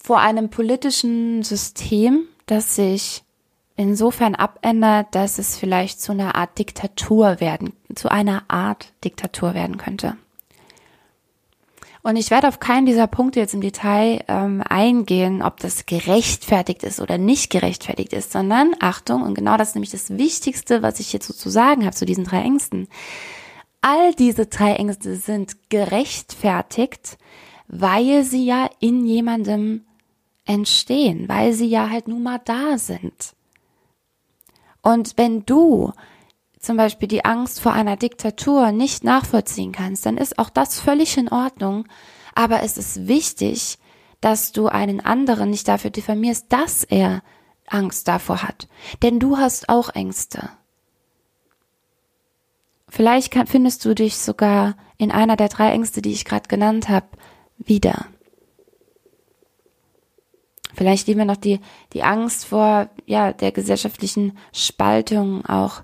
[0.00, 3.24] vor einem politischen System, das sich
[3.74, 9.78] insofern abändert, dass es vielleicht zu einer Art Diktatur werden, zu einer Art Diktatur werden
[9.78, 10.16] könnte.
[12.06, 16.84] Und ich werde auf keinen dieser Punkte jetzt im Detail ähm, eingehen, ob das gerechtfertigt
[16.84, 21.00] ist oder nicht gerechtfertigt ist, sondern Achtung, und genau das ist nämlich das Wichtigste, was
[21.00, 22.86] ich so zu sagen habe zu diesen drei Ängsten.
[23.80, 27.18] All diese drei Ängste sind gerechtfertigt,
[27.66, 29.84] weil sie ja in jemandem
[30.44, 33.34] entstehen, weil sie ja halt nun mal da sind.
[34.80, 35.90] Und wenn du
[36.66, 41.16] zum Beispiel die Angst vor einer Diktatur nicht nachvollziehen kannst, dann ist auch das völlig
[41.16, 41.86] in Ordnung.
[42.34, 43.78] Aber es ist wichtig,
[44.20, 47.22] dass du einen anderen nicht dafür diffamierst, dass er
[47.66, 48.68] Angst davor hat.
[49.02, 50.50] Denn du hast auch Ängste.
[52.88, 56.88] Vielleicht kann, findest du dich sogar in einer der drei Ängste, die ich gerade genannt
[56.88, 57.06] habe,
[57.58, 58.06] wieder.
[60.74, 61.60] Vielleicht nehmen wir noch die,
[61.92, 65.82] die Angst vor ja, der gesellschaftlichen Spaltung auch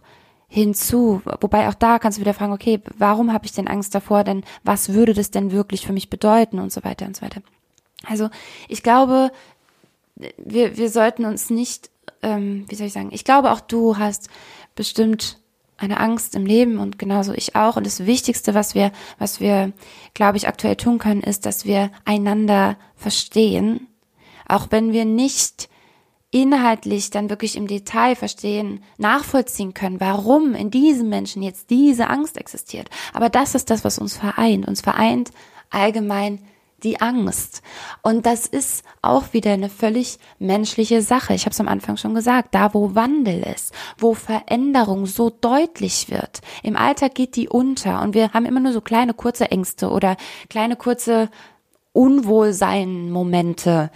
[0.52, 1.22] hinzu.
[1.40, 4.22] Wobei auch da kannst du wieder fragen, okay, warum habe ich denn Angst davor?
[4.22, 7.40] Denn was würde das denn wirklich für mich bedeuten und so weiter und so weiter.
[8.04, 8.28] Also
[8.68, 9.32] ich glaube,
[10.36, 14.28] wir, wir sollten uns nicht, ähm, wie soll ich sagen, ich glaube auch du hast
[14.74, 15.38] bestimmt
[15.78, 17.76] eine Angst im Leben und genauso ich auch.
[17.76, 19.72] Und das Wichtigste, was wir, was wir,
[20.12, 23.88] glaube ich, aktuell tun können, ist, dass wir einander verstehen,
[24.46, 25.70] auch wenn wir nicht
[26.32, 32.36] inhaltlich dann wirklich im Detail verstehen, nachvollziehen können, warum in diesem Menschen jetzt diese Angst
[32.36, 32.88] existiert.
[33.12, 34.66] Aber das ist das, was uns vereint.
[34.66, 35.30] Uns vereint
[35.70, 36.40] allgemein
[36.82, 37.62] die Angst.
[38.02, 41.34] Und das ist auch wieder eine völlig menschliche Sache.
[41.34, 46.10] Ich habe es am Anfang schon gesagt, da wo Wandel ist, wo Veränderung so deutlich
[46.10, 46.40] wird.
[46.62, 50.16] Im Alltag geht die unter und wir haben immer nur so kleine kurze Ängste oder
[50.48, 51.28] kleine kurze
[51.92, 53.90] Unwohlsein-Momente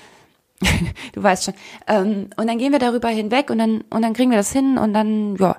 [1.13, 1.55] du weißt schon.
[1.87, 4.79] Ähm, und dann gehen wir darüber hinweg und dann, und dann kriegen wir das hin
[4.79, 5.57] und dann, ja.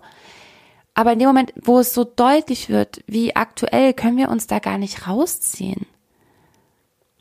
[0.94, 4.58] Aber in dem Moment, wo es so deutlich wird, wie aktuell, können wir uns da
[4.58, 5.86] gar nicht rausziehen.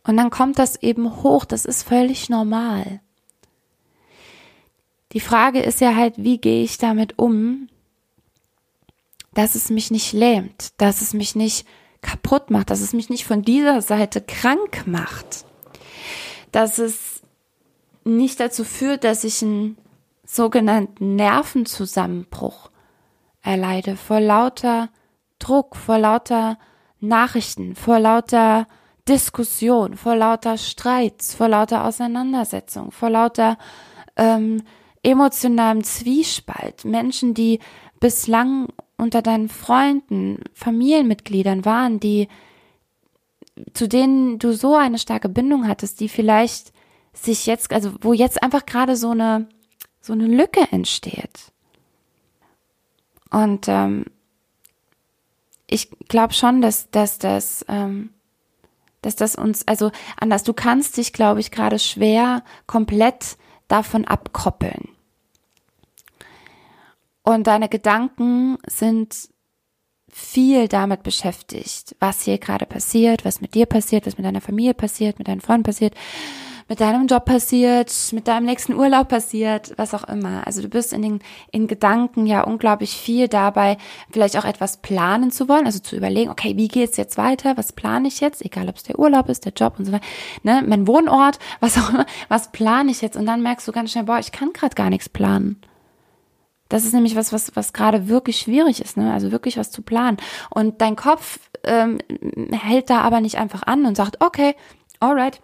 [0.04, 3.00] Und dann kommt das eben hoch, das ist völlig normal.
[5.12, 7.68] Die Frage ist ja halt, wie gehe ich damit um,
[9.34, 11.66] dass es mich nicht lähmt, dass es mich nicht
[12.00, 15.44] kaputt macht, dass es mich nicht von dieser Seite krank macht,
[16.52, 17.15] dass es
[18.06, 19.76] nicht dazu führt, dass ich einen
[20.24, 22.70] sogenannten Nervenzusammenbruch
[23.42, 24.88] erleide vor lauter
[25.38, 26.58] Druck, vor lauter
[27.00, 28.66] Nachrichten, vor lauter
[29.08, 33.58] Diskussion, vor lauter Streits, vor lauter Auseinandersetzung, vor lauter
[34.16, 34.62] ähm,
[35.02, 36.84] emotionalem Zwiespalt.
[36.84, 37.60] Menschen, die
[38.00, 38.66] bislang
[38.96, 42.28] unter deinen Freunden, Familienmitgliedern waren, die
[43.72, 46.72] zu denen du so eine starke Bindung hattest, die vielleicht
[47.16, 49.48] sich jetzt, also wo jetzt einfach gerade so eine,
[50.00, 51.52] so eine Lücke entsteht.
[53.30, 54.04] Und ähm,
[55.66, 58.10] ich glaube schon, dass, dass das, ähm,
[59.02, 63.36] dass das uns, also anders, du kannst dich, glaube ich, gerade schwer komplett
[63.68, 64.88] davon abkoppeln.
[67.22, 69.28] Und deine Gedanken sind
[70.08, 74.74] viel damit beschäftigt, was hier gerade passiert, was mit dir passiert, was mit deiner Familie
[74.74, 75.94] passiert, mit deinen Freunden passiert,
[76.68, 80.46] mit deinem Job passiert, mit deinem nächsten Urlaub passiert, was auch immer.
[80.46, 81.20] Also du bist in den
[81.52, 83.76] in Gedanken ja unglaublich viel dabei,
[84.10, 87.56] vielleicht auch etwas planen zu wollen, also zu überlegen, okay, wie geht's jetzt weiter?
[87.56, 88.44] Was plane ich jetzt?
[88.44, 90.04] Egal, ob es der Urlaub ist, der Job und so weiter,
[90.42, 93.16] ne, mein Wohnort, was auch immer, was plane ich jetzt?
[93.16, 95.60] Und dann merkst du ganz schnell, boah, ich kann gerade gar nichts planen.
[96.68, 99.12] Das ist nämlich was, was, was gerade wirklich schwierig ist, ne?
[99.12, 100.16] Also wirklich was zu planen.
[100.50, 101.98] Und dein Kopf ähm,
[102.50, 104.56] hält da aber nicht einfach an und sagt, okay,
[104.98, 105.40] alright,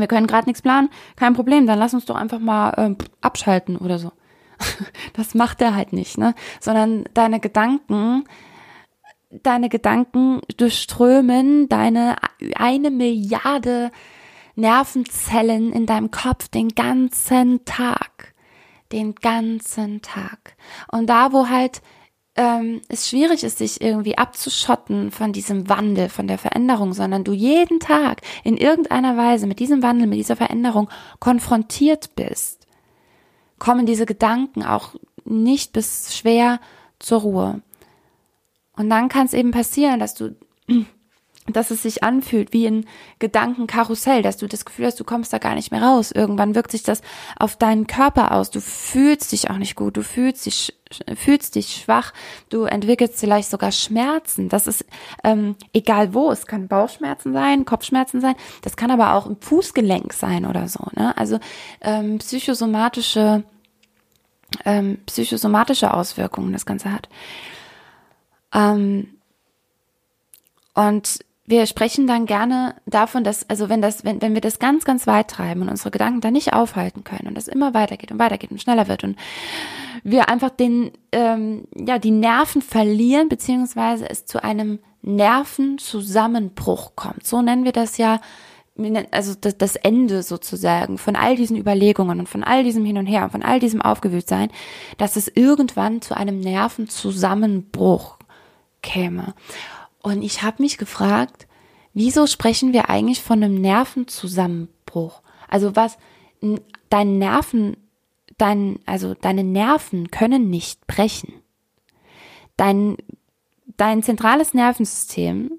[0.00, 3.76] wir können gerade nichts planen, kein Problem, dann lass uns doch einfach mal äh, abschalten
[3.76, 4.12] oder so.
[5.14, 6.34] Das macht er halt nicht, ne?
[6.60, 8.24] Sondern deine Gedanken,
[9.30, 12.16] deine Gedanken durchströmen deine
[12.56, 13.90] eine Milliarde
[14.56, 18.34] Nervenzellen in deinem Kopf den ganzen Tag.
[18.92, 20.56] Den ganzen Tag.
[20.90, 21.82] Und da, wo halt
[22.36, 27.32] ähm, es schwierig ist, sich irgendwie abzuschotten von diesem Wandel, von der Veränderung, sondern du
[27.32, 32.66] jeden Tag in irgendeiner Weise mit diesem Wandel, mit dieser Veränderung konfrontiert bist,
[33.58, 34.94] kommen diese Gedanken auch
[35.24, 36.60] nicht bis schwer
[36.98, 37.62] zur Ruhe.
[38.76, 40.34] Und dann kann es eben passieren, dass du
[41.46, 42.86] dass es sich anfühlt wie ein
[43.18, 46.10] Gedankenkarussell, dass du das Gefühl hast, du kommst da gar nicht mehr raus.
[46.10, 47.02] Irgendwann wirkt sich das
[47.38, 48.50] auf deinen Körper aus.
[48.50, 50.74] Du fühlst dich auch nicht gut, du fühlst dich,
[51.14, 52.14] fühlst dich schwach,
[52.48, 54.48] du entwickelst vielleicht sogar Schmerzen.
[54.48, 54.86] Das ist
[55.22, 60.14] ähm, egal wo, es kann Bauchschmerzen sein, Kopfschmerzen sein, das kann aber auch im Fußgelenk
[60.14, 60.86] sein oder so.
[60.94, 61.16] Ne?
[61.18, 61.38] Also
[61.82, 63.44] ähm, psychosomatische
[64.64, 67.08] ähm, psychosomatische Auswirkungen das Ganze hat.
[68.54, 69.08] Ähm,
[70.74, 74.84] und wir sprechen dann gerne davon, dass, also wenn das, wenn, wenn wir das ganz,
[74.84, 78.18] ganz weit treiben und unsere Gedanken da nicht aufhalten können und das immer weitergeht und
[78.18, 79.16] weitergeht und schneller wird und
[80.02, 87.26] wir einfach den, ähm, ja, die Nerven verlieren, beziehungsweise es zu einem Nervenzusammenbruch kommt.
[87.26, 88.20] So nennen wir das ja,
[89.10, 93.06] also das, das Ende sozusagen von all diesen Überlegungen und von all diesem Hin und
[93.06, 94.50] Her und von all diesem Aufgewühltsein,
[94.96, 98.16] dass es irgendwann zu einem Nervenzusammenbruch
[98.82, 99.34] käme.
[100.04, 101.48] Und ich habe mich gefragt,
[101.94, 105.22] wieso sprechen wir eigentlich von einem Nervenzusammenbruch?
[105.48, 105.96] Also was,
[106.90, 107.78] dein Nerven,
[108.36, 111.32] dein, also deine Nerven können nicht brechen.
[112.58, 112.98] Dein,
[113.78, 115.52] dein zentrales Nervensystem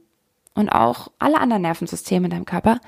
[0.54, 2.80] und auch alle anderen Nervensysteme in deinem Körper,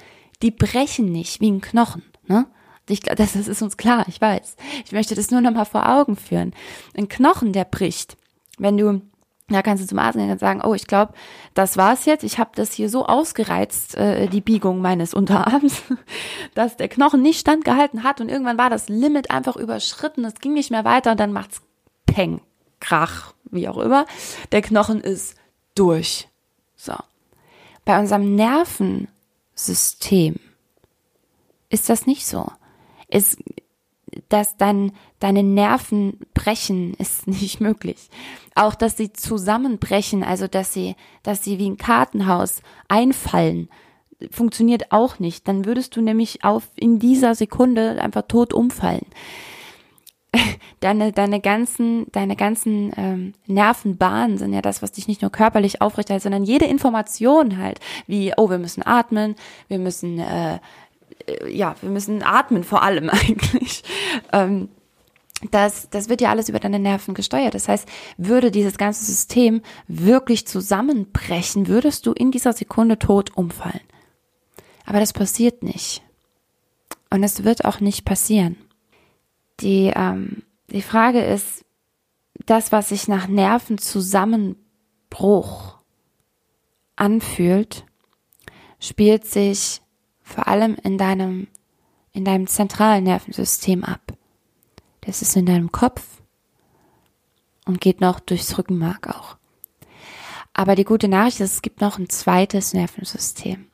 [0.44, 2.46] die brechen nicht wie ein Knochen, ne?
[2.88, 4.58] Ich, das, das ist uns klar, ich weiß.
[4.86, 6.54] Ich möchte das nur noch mal vor Augen führen.
[6.96, 8.16] Ein Knochen, der bricht,
[8.60, 9.02] wenn du
[9.50, 11.14] da kannst du zum Arzt sagen, oh, ich glaube,
[11.54, 12.24] das war's jetzt.
[12.24, 15.84] Ich habe das hier so ausgereizt, äh, die Biegung meines Unterarms,
[16.54, 20.26] dass der Knochen nicht standgehalten hat und irgendwann war das Limit einfach überschritten.
[20.26, 21.62] Es ging nicht mehr weiter und dann macht's
[22.06, 22.42] Peng,
[22.82, 24.06] Krach, wie auch immer.
[24.52, 25.38] Der Knochen ist
[25.76, 26.28] durch.
[26.76, 26.96] So.
[27.86, 30.36] Bei unserem Nervensystem
[31.70, 32.52] ist das nicht so.
[33.08, 33.38] Es
[34.30, 38.10] dass dein, deine Nerven brechen, ist nicht möglich.
[38.58, 43.70] Auch, dass sie zusammenbrechen, also dass sie, dass sie wie ein Kartenhaus einfallen,
[44.32, 45.48] funktioniert auch nicht.
[45.48, 49.06] Dann würdest du nämlich auf in dieser Sekunde einfach tot umfallen.
[50.80, 55.82] Deine, deine ganzen, deine ganzen ähm, Nervenbahnen sind ja das, was dich nicht nur körperlich
[55.82, 59.34] aufrechterhält, sondern jede Information halt, wie, oh, wir müssen atmen,
[59.70, 60.60] wir müssen äh,
[61.28, 63.84] äh, ja, wir müssen atmen vor allem eigentlich.
[64.34, 64.70] Ähm,
[65.52, 67.54] das, das wird ja alles über deine Nerven gesteuert.
[67.54, 73.82] Das heißt, würde dieses ganze System wirklich zusammenbrechen, würdest du in dieser Sekunde tot umfallen.
[74.86, 76.02] Aber das passiert nicht.
[77.10, 78.58] Und es wird auch nicht passieren.
[79.60, 81.66] Die, ähm, die Frage ist,
[82.46, 85.78] das, was sich nach Nervenzusammenbruch
[86.96, 87.86] anfühlt,
[88.80, 89.82] spielt sich
[90.22, 91.48] vor allem in deinem,
[92.12, 94.17] in deinem zentralen Nervensystem ab.
[95.08, 96.04] Das ist in deinem Kopf
[97.66, 99.38] und geht noch durchs Rückenmark auch.
[100.52, 103.68] Aber die gute Nachricht ist, es gibt noch ein zweites Nervensystem.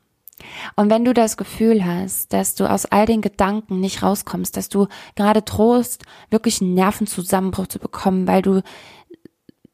[0.75, 4.69] Und wenn du das Gefühl hast, dass du aus all den Gedanken nicht rauskommst, dass
[4.69, 8.61] du gerade drohst, wirklich einen Nervenzusammenbruch zu bekommen, weil du,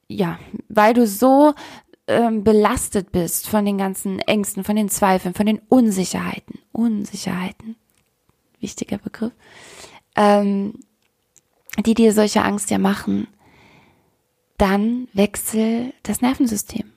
[0.07, 1.55] ja, weil du so
[2.07, 7.75] ähm, belastet bist von den ganzen Ängsten, von den Zweifeln, von den Unsicherheiten, Unsicherheiten,
[8.61, 9.33] wichtiger Begriff,
[10.15, 10.75] ähm,
[11.77, 13.27] die dir solche Angst ja machen,
[14.57, 16.91] dann wechsel das Nervensystem.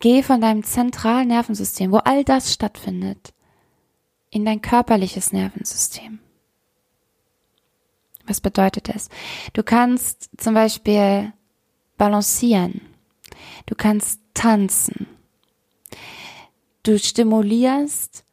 [0.00, 3.32] Geh von deinem zentralen Nervensystem, wo all das stattfindet,
[4.30, 6.18] in dein körperliches Nervensystem.
[8.26, 9.08] Was bedeutet das?
[9.52, 11.32] Du kannst zum Beispiel
[11.98, 12.80] balancieren.
[13.66, 15.06] Du kannst tanzen.
[16.82, 18.24] Du stimulierst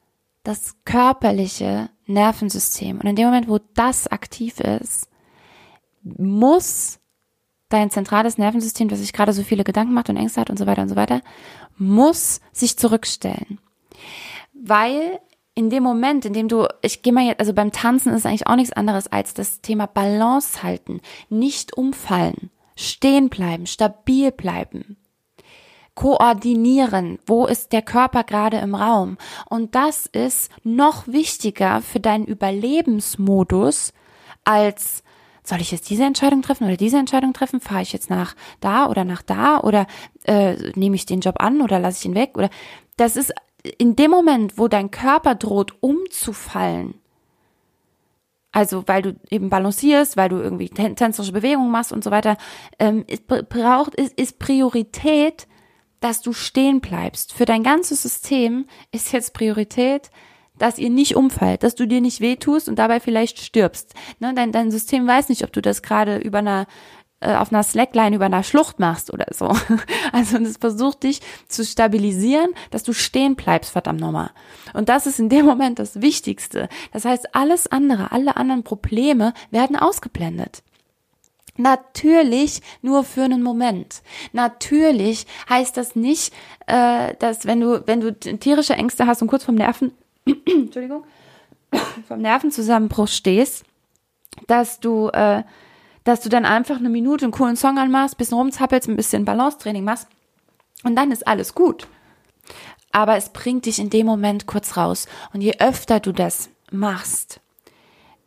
[0.43, 2.99] das körperliche Nervensystem.
[2.99, 5.08] Und in dem Moment, wo das aktiv ist,
[6.03, 6.99] muss
[7.69, 10.65] dein zentrales Nervensystem, das sich gerade so viele Gedanken macht und Ängste hat und so
[10.65, 11.21] weiter und so weiter,
[11.77, 13.59] muss sich zurückstellen.
[14.53, 15.19] Weil
[15.53, 18.47] in dem Moment, in dem du, ich gehe mal jetzt, also beim Tanzen ist eigentlich
[18.47, 24.97] auch nichts anderes als das Thema Balance halten, nicht umfallen, stehen bleiben, stabil bleiben
[25.99, 29.17] koordinieren, wo ist der Körper gerade im Raum.
[29.49, 33.91] Und das ist noch wichtiger für deinen Überlebensmodus
[34.45, 35.03] als
[35.49, 37.59] soll ich jetzt diese Entscheidung treffen oder diese Entscheidung treffen?
[37.59, 39.87] Fahre ich jetzt nach da oder nach da oder
[40.23, 42.37] äh, nehme ich den Job an oder lasse ich ihn weg?
[42.37, 42.49] Oder
[42.97, 43.33] das ist
[43.77, 46.95] in dem Moment, wo dein Körper droht umzufallen,
[48.51, 52.37] also weil du eben balancierst, weil du irgendwie tänzerische Bewegungen machst und so weiter,
[52.79, 55.47] ähm, ist, braucht, ist, ist Priorität
[55.99, 57.33] dass du stehen bleibst.
[57.33, 60.09] Für dein ganzes System ist jetzt Priorität,
[60.59, 63.93] dass ihr nicht umfällt, dass du dir nicht wehtust und dabei vielleicht stirbst.
[64.19, 64.33] Ne?
[64.35, 66.67] Dein, dein System weiß nicht, ob du das gerade über einer
[67.21, 69.55] äh, auf einer Slackline über einer Schlucht machst oder so.
[70.11, 74.31] Also das versucht dich zu stabilisieren, dass du stehen bleibst, verdammt nochmal.
[74.73, 76.69] Und das ist in dem Moment das Wichtigste.
[76.93, 80.63] Das heißt, alles andere, alle anderen Probleme werden ausgeblendet.
[81.57, 84.01] Natürlich nur für einen Moment.
[84.31, 86.33] Natürlich heißt das nicht,
[86.67, 89.91] äh, dass wenn du, wenn du tierische Ängste hast und kurz vom Nerven,
[90.45, 91.03] Entschuldigung,
[92.07, 93.65] vom Nervenzusammenbruch stehst,
[94.47, 95.43] dass du, äh,
[96.03, 99.83] dass du dann einfach eine Minute einen coolen Song anmachst, bisschen rumzappelst, ein bisschen Balancetraining
[99.83, 100.07] machst
[100.83, 101.87] und dann ist alles gut.
[102.91, 105.07] Aber es bringt dich in dem Moment kurz raus.
[105.31, 107.39] Und je öfter du das machst,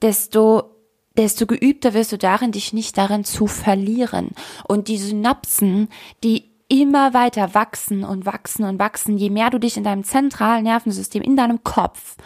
[0.03, 0.73] desto
[1.17, 4.31] desto geübter wirst du darin, dich nicht darin zu verlieren.
[4.67, 5.89] Und die Synapsen,
[6.25, 10.65] die immer weiter wachsen und wachsen und wachsen, je mehr du dich in deinem zentralen
[10.65, 12.17] Nervensystem, in deinem Kopf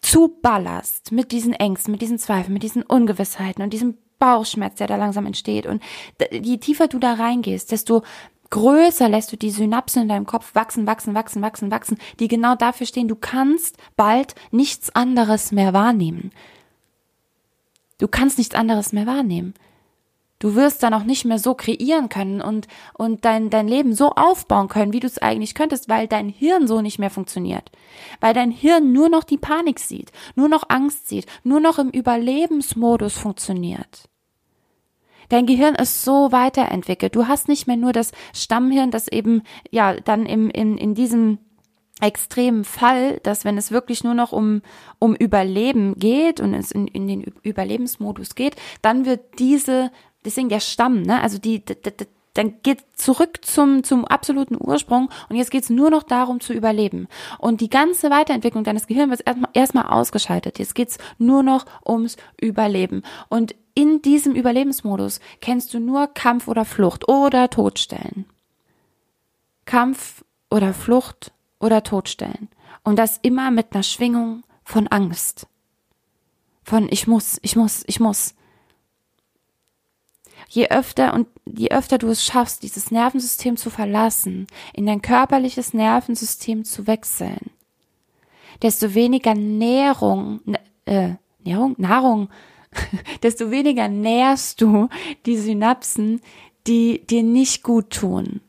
[0.00, 4.94] zuballerst mit diesen Ängsten, mit diesen Zweifeln, mit diesen Ungewissheiten und diesem Bauchschmerz, der da
[4.94, 5.66] langsam entsteht.
[5.66, 5.82] Und
[6.30, 8.02] je tiefer du da reingehst, desto
[8.50, 12.54] größer lässt du die Synapsen in deinem Kopf wachsen, wachsen, wachsen, wachsen, wachsen, die genau
[12.54, 16.30] dafür stehen, du kannst bald nichts anderes mehr wahrnehmen.
[17.98, 19.54] Du kannst nichts anderes mehr wahrnehmen.
[20.42, 24.10] Du wirst dann auch nicht mehr so kreieren können und, und dein, dein Leben so
[24.10, 27.70] aufbauen können, wie du es eigentlich könntest, weil dein Hirn so nicht mehr funktioniert.
[28.18, 31.90] Weil dein Hirn nur noch die Panik sieht, nur noch Angst sieht, nur noch im
[31.90, 34.08] Überlebensmodus funktioniert.
[35.28, 37.14] Dein Gehirn ist so weiterentwickelt.
[37.14, 41.38] Du hast nicht mehr nur das Stammhirn, das eben, ja, dann im, in, in diesem
[42.00, 44.62] extremen Fall, dass wenn es wirklich nur noch um,
[44.98, 49.92] um Überleben geht und es in, in den Überlebensmodus geht, dann wird diese,
[50.24, 55.10] deswegen der Stamm, ne, also die, die, die dann geht zurück zum, zum absoluten Ursprung
[55.28, 57.08] und jetzt geht's nur noch darum zu überleben.
[57.38, 60.58] Und die ganze Weiterentwicklung deines Gehirns wird erstmal erstmal ausgeschaltet.
[60.58, 63.02] Jetzt geht's nur noch ums Überleben.
[63.28, 68.24] Und in diesem Überlebensmodus kennst du nur Kampf oder Flucht oder Todstellen.
[69.66, 72.48] Kampf oder Flucht oder totstellen.
[72.82, 75.46] Und das immer mit einer Schwingung von Angst.
[76.64, 78.34] Von ich muss, ich muss, ich muss.
[80.52, 85.72] Je öfter und je öfter du es schaffst, dieses Nervensystem zu verlassen, in dein körperliches
[85.72, 87.50] Nervensystem zu wechseln,
[88.60, 90.40] desto weniger Nährung,
[90.84, 92.28] äh, Nährung, Nahrung,
[93.22, 94.88] desto weniger nährst du
[95.24, 96.20] die Synapsen,
[96.66, 98.42] die dir nicht gut tun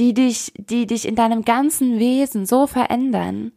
[0.00, 3.52] die dich, die dich in deinem ganzen Wesen so verändern,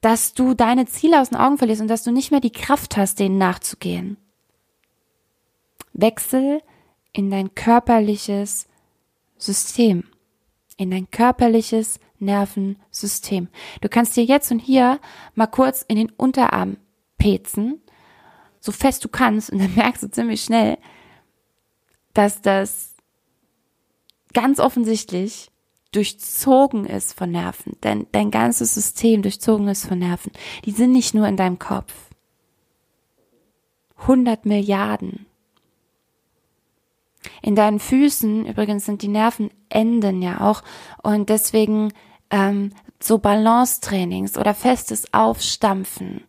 [0.00, 2.96] dass du deine Ziele aus den Augen verlierst und dass du nicht mehr die Kraft
[2.96, 4.16] hast, denen nachzugehen.
[5.92, 6.62] Wechsel
[7.12, 8.66] in dein körperliches
[9.36, 10.04] System,
[10.76, 13.48] in dein körperliches Nervensystem.
[13.80, 15.00] Du kannst dir jetzt und hier
[15.34, 16.76] mal kurz in den Unterarm
[17.18, 17.80] pezen,
[18.60, 20.78] so fest du kannst, und dann merkst du ziemlich schnell,
[22.14, 22.94] dass das
[24.32, 25.50] ganz offensichtlich
[25.92, 30.32] durchzogen ist von Nerven, dein, dein ganzes System durchzogen ist von Nerven,
[30.64, 31.92] die sind nicht nur in deinem Kopf.
[33.98, 35.26] 100 Milliarden.
[37.40, 40.62] In deinen Füßen übrigens sind die Nervenenden ja auch
[41.02, 41.92] und deswegen
[42.30, 46.22] ähm, so Balancetrainings oder festes Aufstampfen,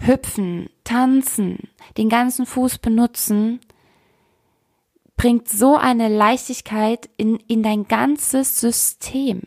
[0.00, 3.60] Hüpfen, Tanzen, den ganzen Fuß benutzen,
[5.16, 9.42] bringt so eine Leichtigkeit in, in dein ganzes System.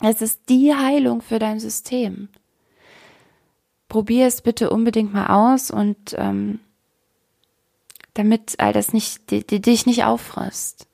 [0.00, 2.28] Es ist die Heilung für dein System.
[3.88, 6.60] Probier es bitte unbedingt mal aus und ähm,
[8.18, 10.86] damit all das nicht, die, die dich nicht auffrisst.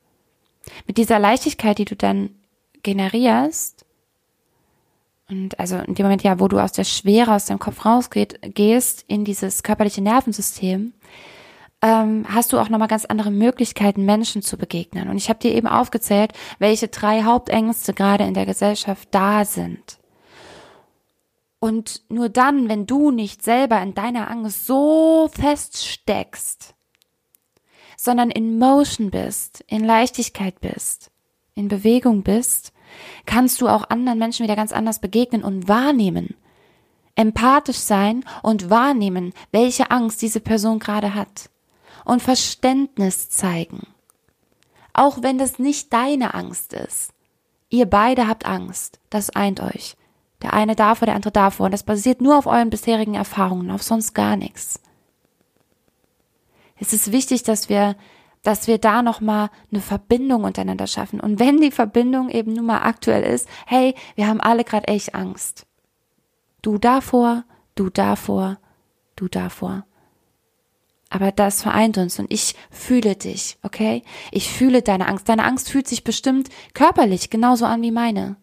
[0.87, 2.31] Mit dieser Leichtigkeit, die du dann
[2.83, 3.85] generierst,
[5.29, 9.05] und also in dem Moment ja, wo du aus der Schwere aus deinem Kopf rausgehst
[9.09, 10.93] in dieses körperliche Nervensystem,
[11.81, 15.09] ähm, hast du auch nochmal ganz andere Möglichkeiten, Menschen zu begegnen.
[15.09, 19.99] Und ich habe dir eben aufgezählt, welche drei Hauptängste gerade in der Gesellschaft da sind.
[21.59, 26.75] Und nur dann, wenn du nicht selber in deiner Angst so feststeckst,
[28.03, 31.12] sondern in Motion bist, in Leichtigkeit bist,
[31.55, 32.73] in Bewegung bist,
[33.27, 36.35] kannst du auch anderen Menschen wieder ganz anders begegnen und wahrnehmen,
[37.15, 41.48] empathisch sein und wahrnehmen, welche Angst diese Person gerade hat
[42.05, 43.87] und Verständnis zeigen.
[44.92, 47.13] Auch wenn das nicht deine Angst ist.
[47.71, 48.98] Ihr beide habt Angst.
[49.11, 49.96] Das eint euch.
[50.42, 51.67] Der eine davor, der andere davor.
[51.67, 54.81] Und das basiert nur auf euren bisherigen Erfahrungen, auf sonst gar nichts.
[56.83, 57.95] Es ist wichtig, dass wir,
[58.43, 61.21] dass wir da nochmal eine Verbindung untereinander schaffen.
[61.21, 65.15] Und wenn die Verbindung eben nun mal aktuell ist, hey, wir haben alle gerade echt
[65.15, 65.65] Angst.
[66.61, 67.45] Du davor,
[67.77, 68.59] du davor,
[69.15, 69.85] du davor.
[71.09, 74.03] aber das vereint uns und ich fühle dich, okay?
[74.33, 75.29] Ich fühle deine Angst.
[75.29, 78.35] Deine Angst fühlt sich bestimmt körperlich genauso an wie meine.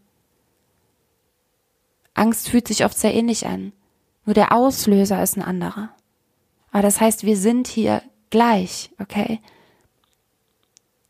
[2.14, 3.74] Angst fühlt sich oft sehr ähnlich an.
[4.26, 5.90] Nur der Auslöser ist ein anderer.
[6.72, 9.40] Aber das heißt, wir sind hier gleich, okay?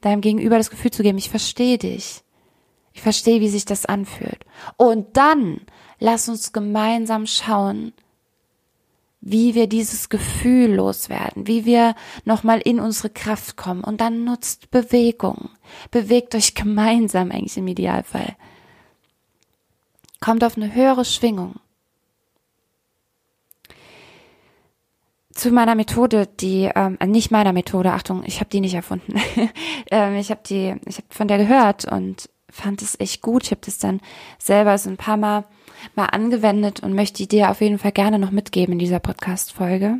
[0.01, 2.23] Deinem Gegenüber das Gefühl zu geben, ich verstehe dich.
[2.93, 4.45] Ich verstehe, wie sich das anfühlt.
[4.77, 5.61] Und dann
[5.99, 7.93] lass uns gemeinsam schauen,
[9.21, 13.83] wie wir dieses Gefühl loswerden, wie wir nochmal in unsere Kraft kommen.
[13.83, 15.49] Und dann nutzt Bewegung.
[15.91, 18.35] Bewegt euch gemeinsam eigentlich im Idealfall.
[20.21, 21.55] Kommt auf eine höhere Schwingung.
[25.33, 29.15] Zu meiner Methode, die ähm, äh, nicht meiner Methode, Achtung, ich habe die nicht erfunden.
[29.91, 33.43] ähm, ich habe die, ich habe von der gehört und fand es echt gut.
[33.43, 34.01] Ich habe das dann
[34.39, 35.45] selber so ein paar Mal
[35.95, 39.99] mal angewendet und möchte die dir auf jeden Fall gerne noch mitgeben in dieser Podcast-Folge.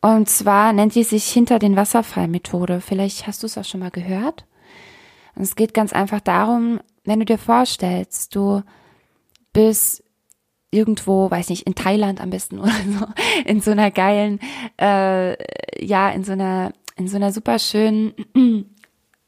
[0.00, 2.80] Und zwar nennt die sich hinter den Wasserfall-Methode.
[2.80, 4.46] Vielleicht hast du es auch schon mal gehört.
[5.34, 8.62] Und es geht ganz einfach darum, wenn du dir vorstellst, du
[9.52, 10.02] bist
[10.72, 13.06] irgendwo, weiß nicht, in Thailand am besten oder so,
[13.44, 14.40] in so einer geilen,
[14.80, 15.36] äh,
[15.84, 18.14] ja, in so einer, in so einer super schönen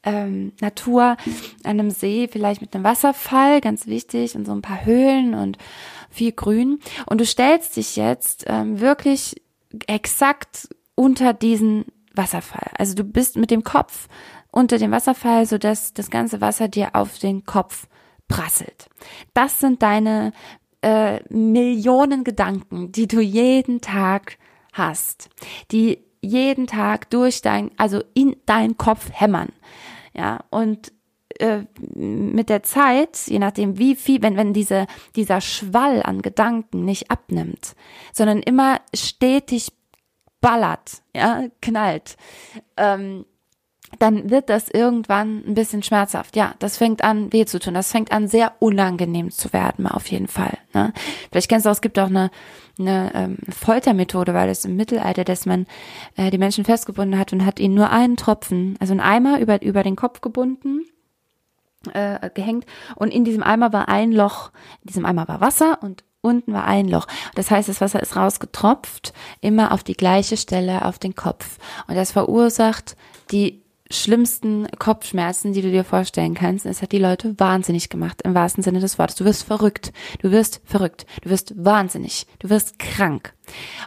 [0.03, 1.17] ähm, Natur,
[1.63, 5.57] an einem See, vielleicht mit einem Wasserfall, ganz wichtig, und so ein paar Höhlen und
[6.09, 6.79] viel Grün.
[7.05, 9.41] Und du stellst dich jetzt ähm, wirklich
[9.87, 12.71] exakt unter diesen Wasserfall.
[12.77, 14.07] Also du bist mit dem Kopf
[14.51, 17.87] unter dem Wasserfall, so dass das ganze Wasser dir auf den Kopf
[18.27, 18.87] prasselt.
[19.33, 20.31] Das sind deine
[20.85, 24.37] äh, Millionen Gedanken, die du jeden Tag
[24.71, 25.29] hast,
[25.71, 29.49] die jeden Tag durch dein, also in dein Kopf hämmern.
[30.13, 30.91] Ja, und
[31.39, 31.63] äh,
[31.95, 37.09] mit der Zeit, je nachdem wie viel, wenn, wenn diese, dieser Schwall an Gedanken nicht
[37.09, 37.75] abnimmt,
[38.13, 39.71] sondern immer stetig
[40.39, 42.15] ballert, ja, knallt,
[42.77, 43.25] ähm,
[43.99, 46.35] dann wird das irgendwann ein bisschen schmerzhaft.
[46.35, 47.73] Ja, das fängt an weh zu tun.
[47.73, 50.57] Das fängt an sehr unangenehm zu werden, auf jeden Fall.
[50.73, 50.93] Ne?
[51.31, 52.31] Vielleicht kennst du auch, es gibt auch eine,
[52.79, 55.65] eine ähm, Foltermethode, weil es im Mittelalter, dass man
[56.15, 59.61] äh, die Menschen festgebunden hat und hat ihnen nur einen Tropfen, also einen Eimer über,
[59.61, 60.85] über den Kopf gebunden,
[61.93, 62.65] äh, gehängt
[62.95, 66.65] und in diesem Eimer war ein Loch, in diesem Eimer war Wasser und unten war
[66.65, 67.05] ein Loch.
[67.35, 71.59] Das heißt, das Wasser ist rausgetropft, immer auf die gleiche Stelle auf den Kopf.
[71.87, 72.97] Und das verursacht
[73.31, 76.65] die schlimmsten Kopfschmerzen, die du dir vorstellen kannst.
[76.65, 79.15] Es hat die Leute wahnsinnig gemacht, im wahrsten Sinne des Wortes.
[79.15, 79.93] Du wirst verrückt.
[80.21, 81.05] Du wirst verrückt.
[81.21, 82.25] Du wirst wahnsinnig.
[82.39, 83.33] Du wirst krank.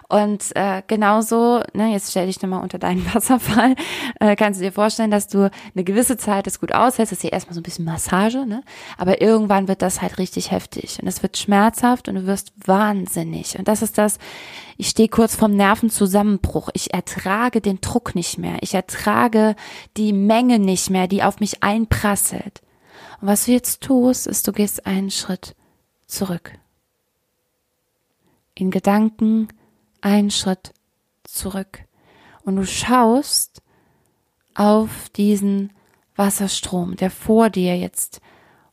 [0.09, 3.75] Und äh, genauso, ne, jetzt stell dich nochmal unter deinen Wasserfall,
[4.21, 7.13] äh, kannst du dir vorstellen, dass du eine gewisse Zeit das gut aushältst.
[7.13, 8.63] Das ist ja erstmal so ein bisschen Massage, ne?
[8.97, 13.59] Aber irgendwann wird das halt richtig heftig und es wird schmerzhaft und du wirst wahnsinnig.
[13.59, 14.19] Und das ist das,
[14.77, 16.71] ich stehe kurz vorm Nervenzusammenbruch.
[16.73, 18.59] Ich ertrage den Druck nicht mehr.
[18.61, 19.57] Ich ertrage
[19.97, 22.63] die Menge nicht mehr, die auf mich einprasselt.
[23.21, 25.57] Und was du jetzt tust, ist, du gehst einen Schritt
[26.07, 26.53] zurück.
[28.59, 29.47] In Gedanken
[30.01, 30.73] einen Schritt
[31.23, 31.85] zurück.
[32.43, 33.63] Und du schaust
[34.55, 35.73] auf diesen
[36.17, 38.21] Wasserstrom, der vor dir jetzt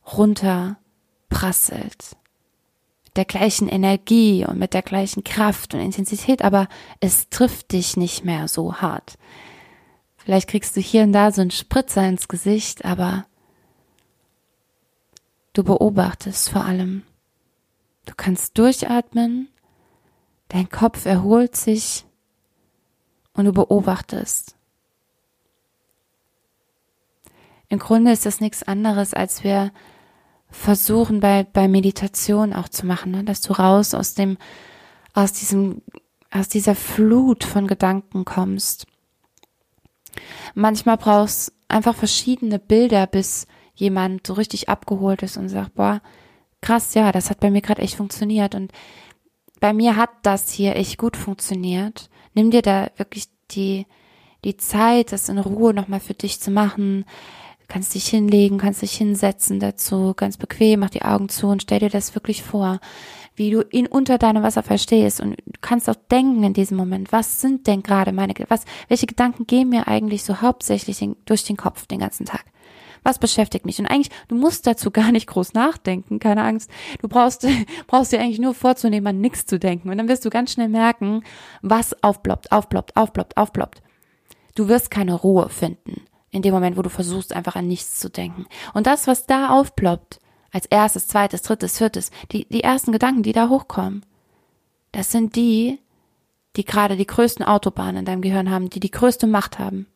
[0.04, 0.78] runter
[1.28, 2.16] prasselt
[3.16, 6.68] der gleichen Energie und mit der gleichen Kraft und Intensität, aber
[7.00, 9.18] es trifft dich nicht mehr so hart.
[10.16, 13.26] Vielleicht kriegst du hier und da so einen Spritzer ins Gesicht, aber
[15.52, 17.02] du beobachtest vor allem.
[18.04, 19.48] Du kannst durchatmen,
[20.48, 22.04] dein Kopf erholt sich
[23.34, 24.56] und du beobachtest.
[27.68, 29.72] Im Grunde ist das nichts anderes, als wir
[30.50, 33.24] versuchen bei, bei Meditation auch zu machen, ne?
[33.24, 34.38] dass du raus aus dem,
[35.14, 35.82] aus diesem,
[36.30, 38.86] aus dieser Flut von Gedanken kommst.
[40.54, 46.00] Manchmal brauchst einfach verschiedene Bilder, bis jemand so richtig abgeholt ist und sagt, boah,
[46.60, 48.72] krass, ja, das hat bei mir gerade echt funktioniert und
[49.60, 52.10] bei mir hat das hier echt gut funktioniert.
[52.34, 53.86] Nimm dir da wirklich die,
[54.44, 57.04] die Zeit, das in Ruhe nochmal für dich zu machen
[57.68, 61.80] kannst dich hinlegen, kannst dich hinsetzen dazu, ganz bequem, mach die Augen zu und stell
[61.80, 62.80] dir das wirklich vor,
[63.34, 67.12] wie du ihn unter deinem Wasser verstehst und du kannst auch denken in diesem Moment,
[67.12, 71.44] was sind denn gerade meine, was, welche Gedanken gehen mir eigentlich so hauptsächlich den, durch
[71.44, 72.44] den Kopf den ganzen Tag?
[73.06, 73.78] Was beschäftigt mich?
[73.78, 76.68] Und eigentlich, du musst dazu gar nicht groß nachdenken, keine Angst.
[77.00, 77.46] Du brauchst,
[77.86, 79.90] brauchst dir eigentlich nur vorzunehmen, an nichts zu denken.
[79.90, 81.22] Und dann wirst du ganz schnell merken,
[81.62, 83.80] was aufploppt, aufploppt, aufploppt, aufploppt.
[84.56, 86.02] Du wirst keine Ruhe finden
[86.32, 88.46] in dem Moment, wo du versuchst, einfach an nichts zu denken.
[88.74, 90.18] Und das, was da aufploppt,
[90.50, 94.04] als erstes, zweites, drittes, viertes, die, die ersten Gedanken, die da hochkommen,
[94.90, 95.78] das sind die,
[96.56, 99.86] die gerade die größten Autobahnen in deinem Gehirn haben, die die größte Macht haben,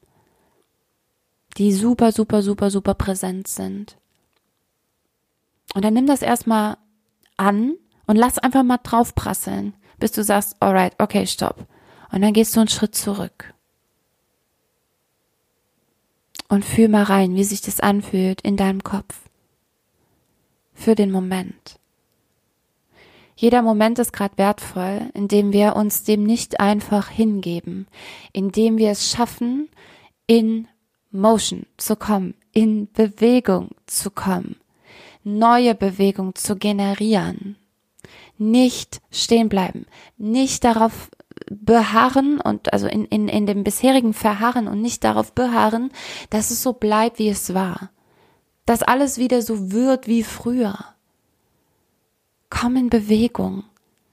[1.56, 3.96] die super, super, super, super präsent sind.
[5.74, 6.76] Und dann nimm das erstmal
[7.36, 7.74] an
[8.06, 11.66] und lass einfach mal draufprasseln, bis du sagst, alright, okay, stopp.
[12.12, 13.54] Und dann gehst du einen Schritt zurück.
[16.48, 19.28] Und fühl mal rein, wie sich das anfühlt in deinem Kopf.
[20.74, 21.78] Für den Moment.
[23.36, 27.86] Jeder Moment ist gerade wertvoll, indem wir uns dem nicht einfach hingeben,
[28.32, 29.68] indem wir es schaffen,
[30.26, 30.68] in
[31.10, 34.56] Motion zu kommen, in Bewegung zu kommen,
[35.24, 37.56] neue Bewegung zu generieren.
[38.38, 39.86] Nicht stehen bleiben,
[40.16, 41.10] nicht darauf
[41.50, 45.90] beharren und also in, in, in dem bisherigen Verharren und nicht darauf beharren,
[46.30, 47.90] dass es so bleibt, wie es war.
[48.66, 50.78] Dass alles wieder so wird wie früher.
[52.50, 53.64] Komm in Bewegung.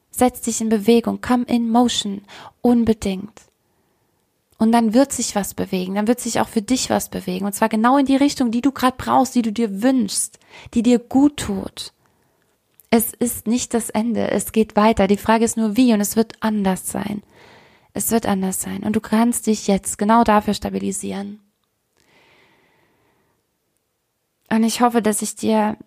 [0.09, 1.21] Setz dich in Bewegung.
[1.21, 2.21] Come in motion.
[2.61, 3.33] Unbedingt.
[4.58, 5.95] Und dann wird sich was bewegen.
[5.95, 7.45] Dann wird sich auch für dich was bewegen.
[7.45, 10.39] Und zwar genau in die Richtung, die du gerade brauchst, die du dir wünschst,
[10.74, 11.93] die dir gut tut.
[12.89, 14.32] Es ist nicht das Ende.
[14.32, 15.08] Es geht weiter.
[15.08, 17.22] Die Frage ist nur wie und es wird anders sein.
[17.93, 18.84] Es wird anders sein.
[18.84, 21.39] Und du kannst dich jetzt genau dafür stabilisieren.
[24.49, 25.78] Und ich hoffe, dass ich dir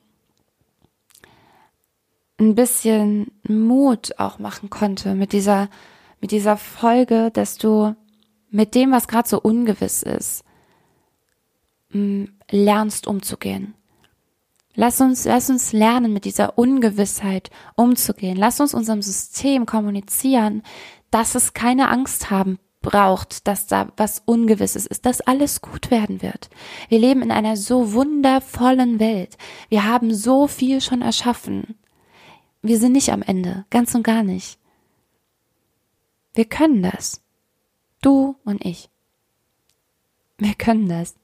[2.39, 5.69] ein bisschen Mut auch machen konnte mit dieser,
[6.21, 7.95] mit dieser Folge, dass du
[8.51, 10.45] mit dem, was gerade so ungewiss ist,
[11.91, 13.75] mm, lernst umzugehen.
[14.75, 18.37] Lass uns, lass uns lernen, mit dieser Ungewissheit umzugehen.
[18.37, 20.63] Lass uns unserem System kommunizieren,
[21.11, 26.23] dass es keine Angst haben braucht, dass da was Ungewisses ist, dass alles gut werden
[26.23, 26.49] wird.
[26.89, 29.37] Wir leben in einer so wundervollen Welt.
[29.69, 31.77] Wir haben so viel schon erschaffen.
[32.63, 34.59] Wir sind nicht am Ende, ganz und gar nicht.
[36.33, 37.21] Wir können das.
[38.01, 38.89] Du und ich.
[40.39, 41.15] Wir können das.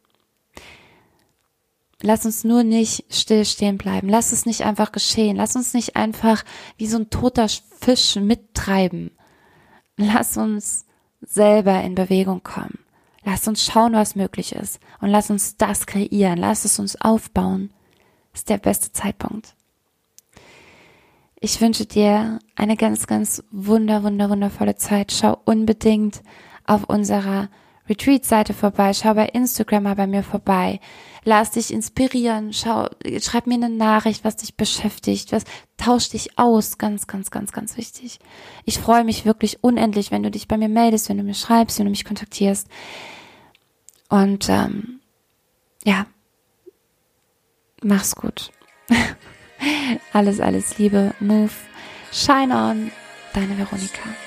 [2.03, 4.09] Lass uns nur nicht still stehen bleiben.
[4.09, 5.37] Lass es nicht einfach geschehen.
[5.37, 6.45] Lass uns nicht einfach
[6.77, 9.11] wie so ein toter Fisch mittreiben.
[9.97, 10.85] Lass uns
[11.23, 12.79] selber in Bewegung kommen.
[13.25, 14.79] Lass uns schauen, was möglich ist.
[15.01, 16.39] Und lass uns das kreieren.
[16.39, 17.73] Lass es uns aufbauen.
[18.33, 19.55] Das ist der beste Zeitpunkt.
[21.41, 25.13] Ich wünsche dir eine ganz, ganz wunder, wunder, wundervolle Zeit.
[25.13, 26.23] Schau unbedingt
[26.67, 27.49] auf unserer
[27.89, 28.93] Retreat-Seite vorbei.
[28.93, 30.81] Schau bei Instagram mal bei mir vorbei.
[31.25, 32.53] Lass dich inspirieren.
[32.53, 32.89] Schau,
[33.21, 35.33] schreib mir eine Nachricht, was dich beschäftigt.
[35.33, 35.45] Was,
[35.77, 36.79] tausch dich aus.
[36.79, 38.19] Ganz, ganz, ganz, ganz wichtig.
[38.65, 41.79] Ich freue mich wirklich unendlich, wenn du dich bei mir meldest, wenn du mir schreibst,
[41.79, 42.69] wenn du mich kontaktierst.
[44.09, 45.01] Und, ähm,
[45.85, 46.07] ja.
[47.83, 48.51] Mach's gut.
[50.13, 51.53] alles, alles Liebe, Move,
[52.13, 52.91] Shine On,
[53.33, 54.26] deine Veronika.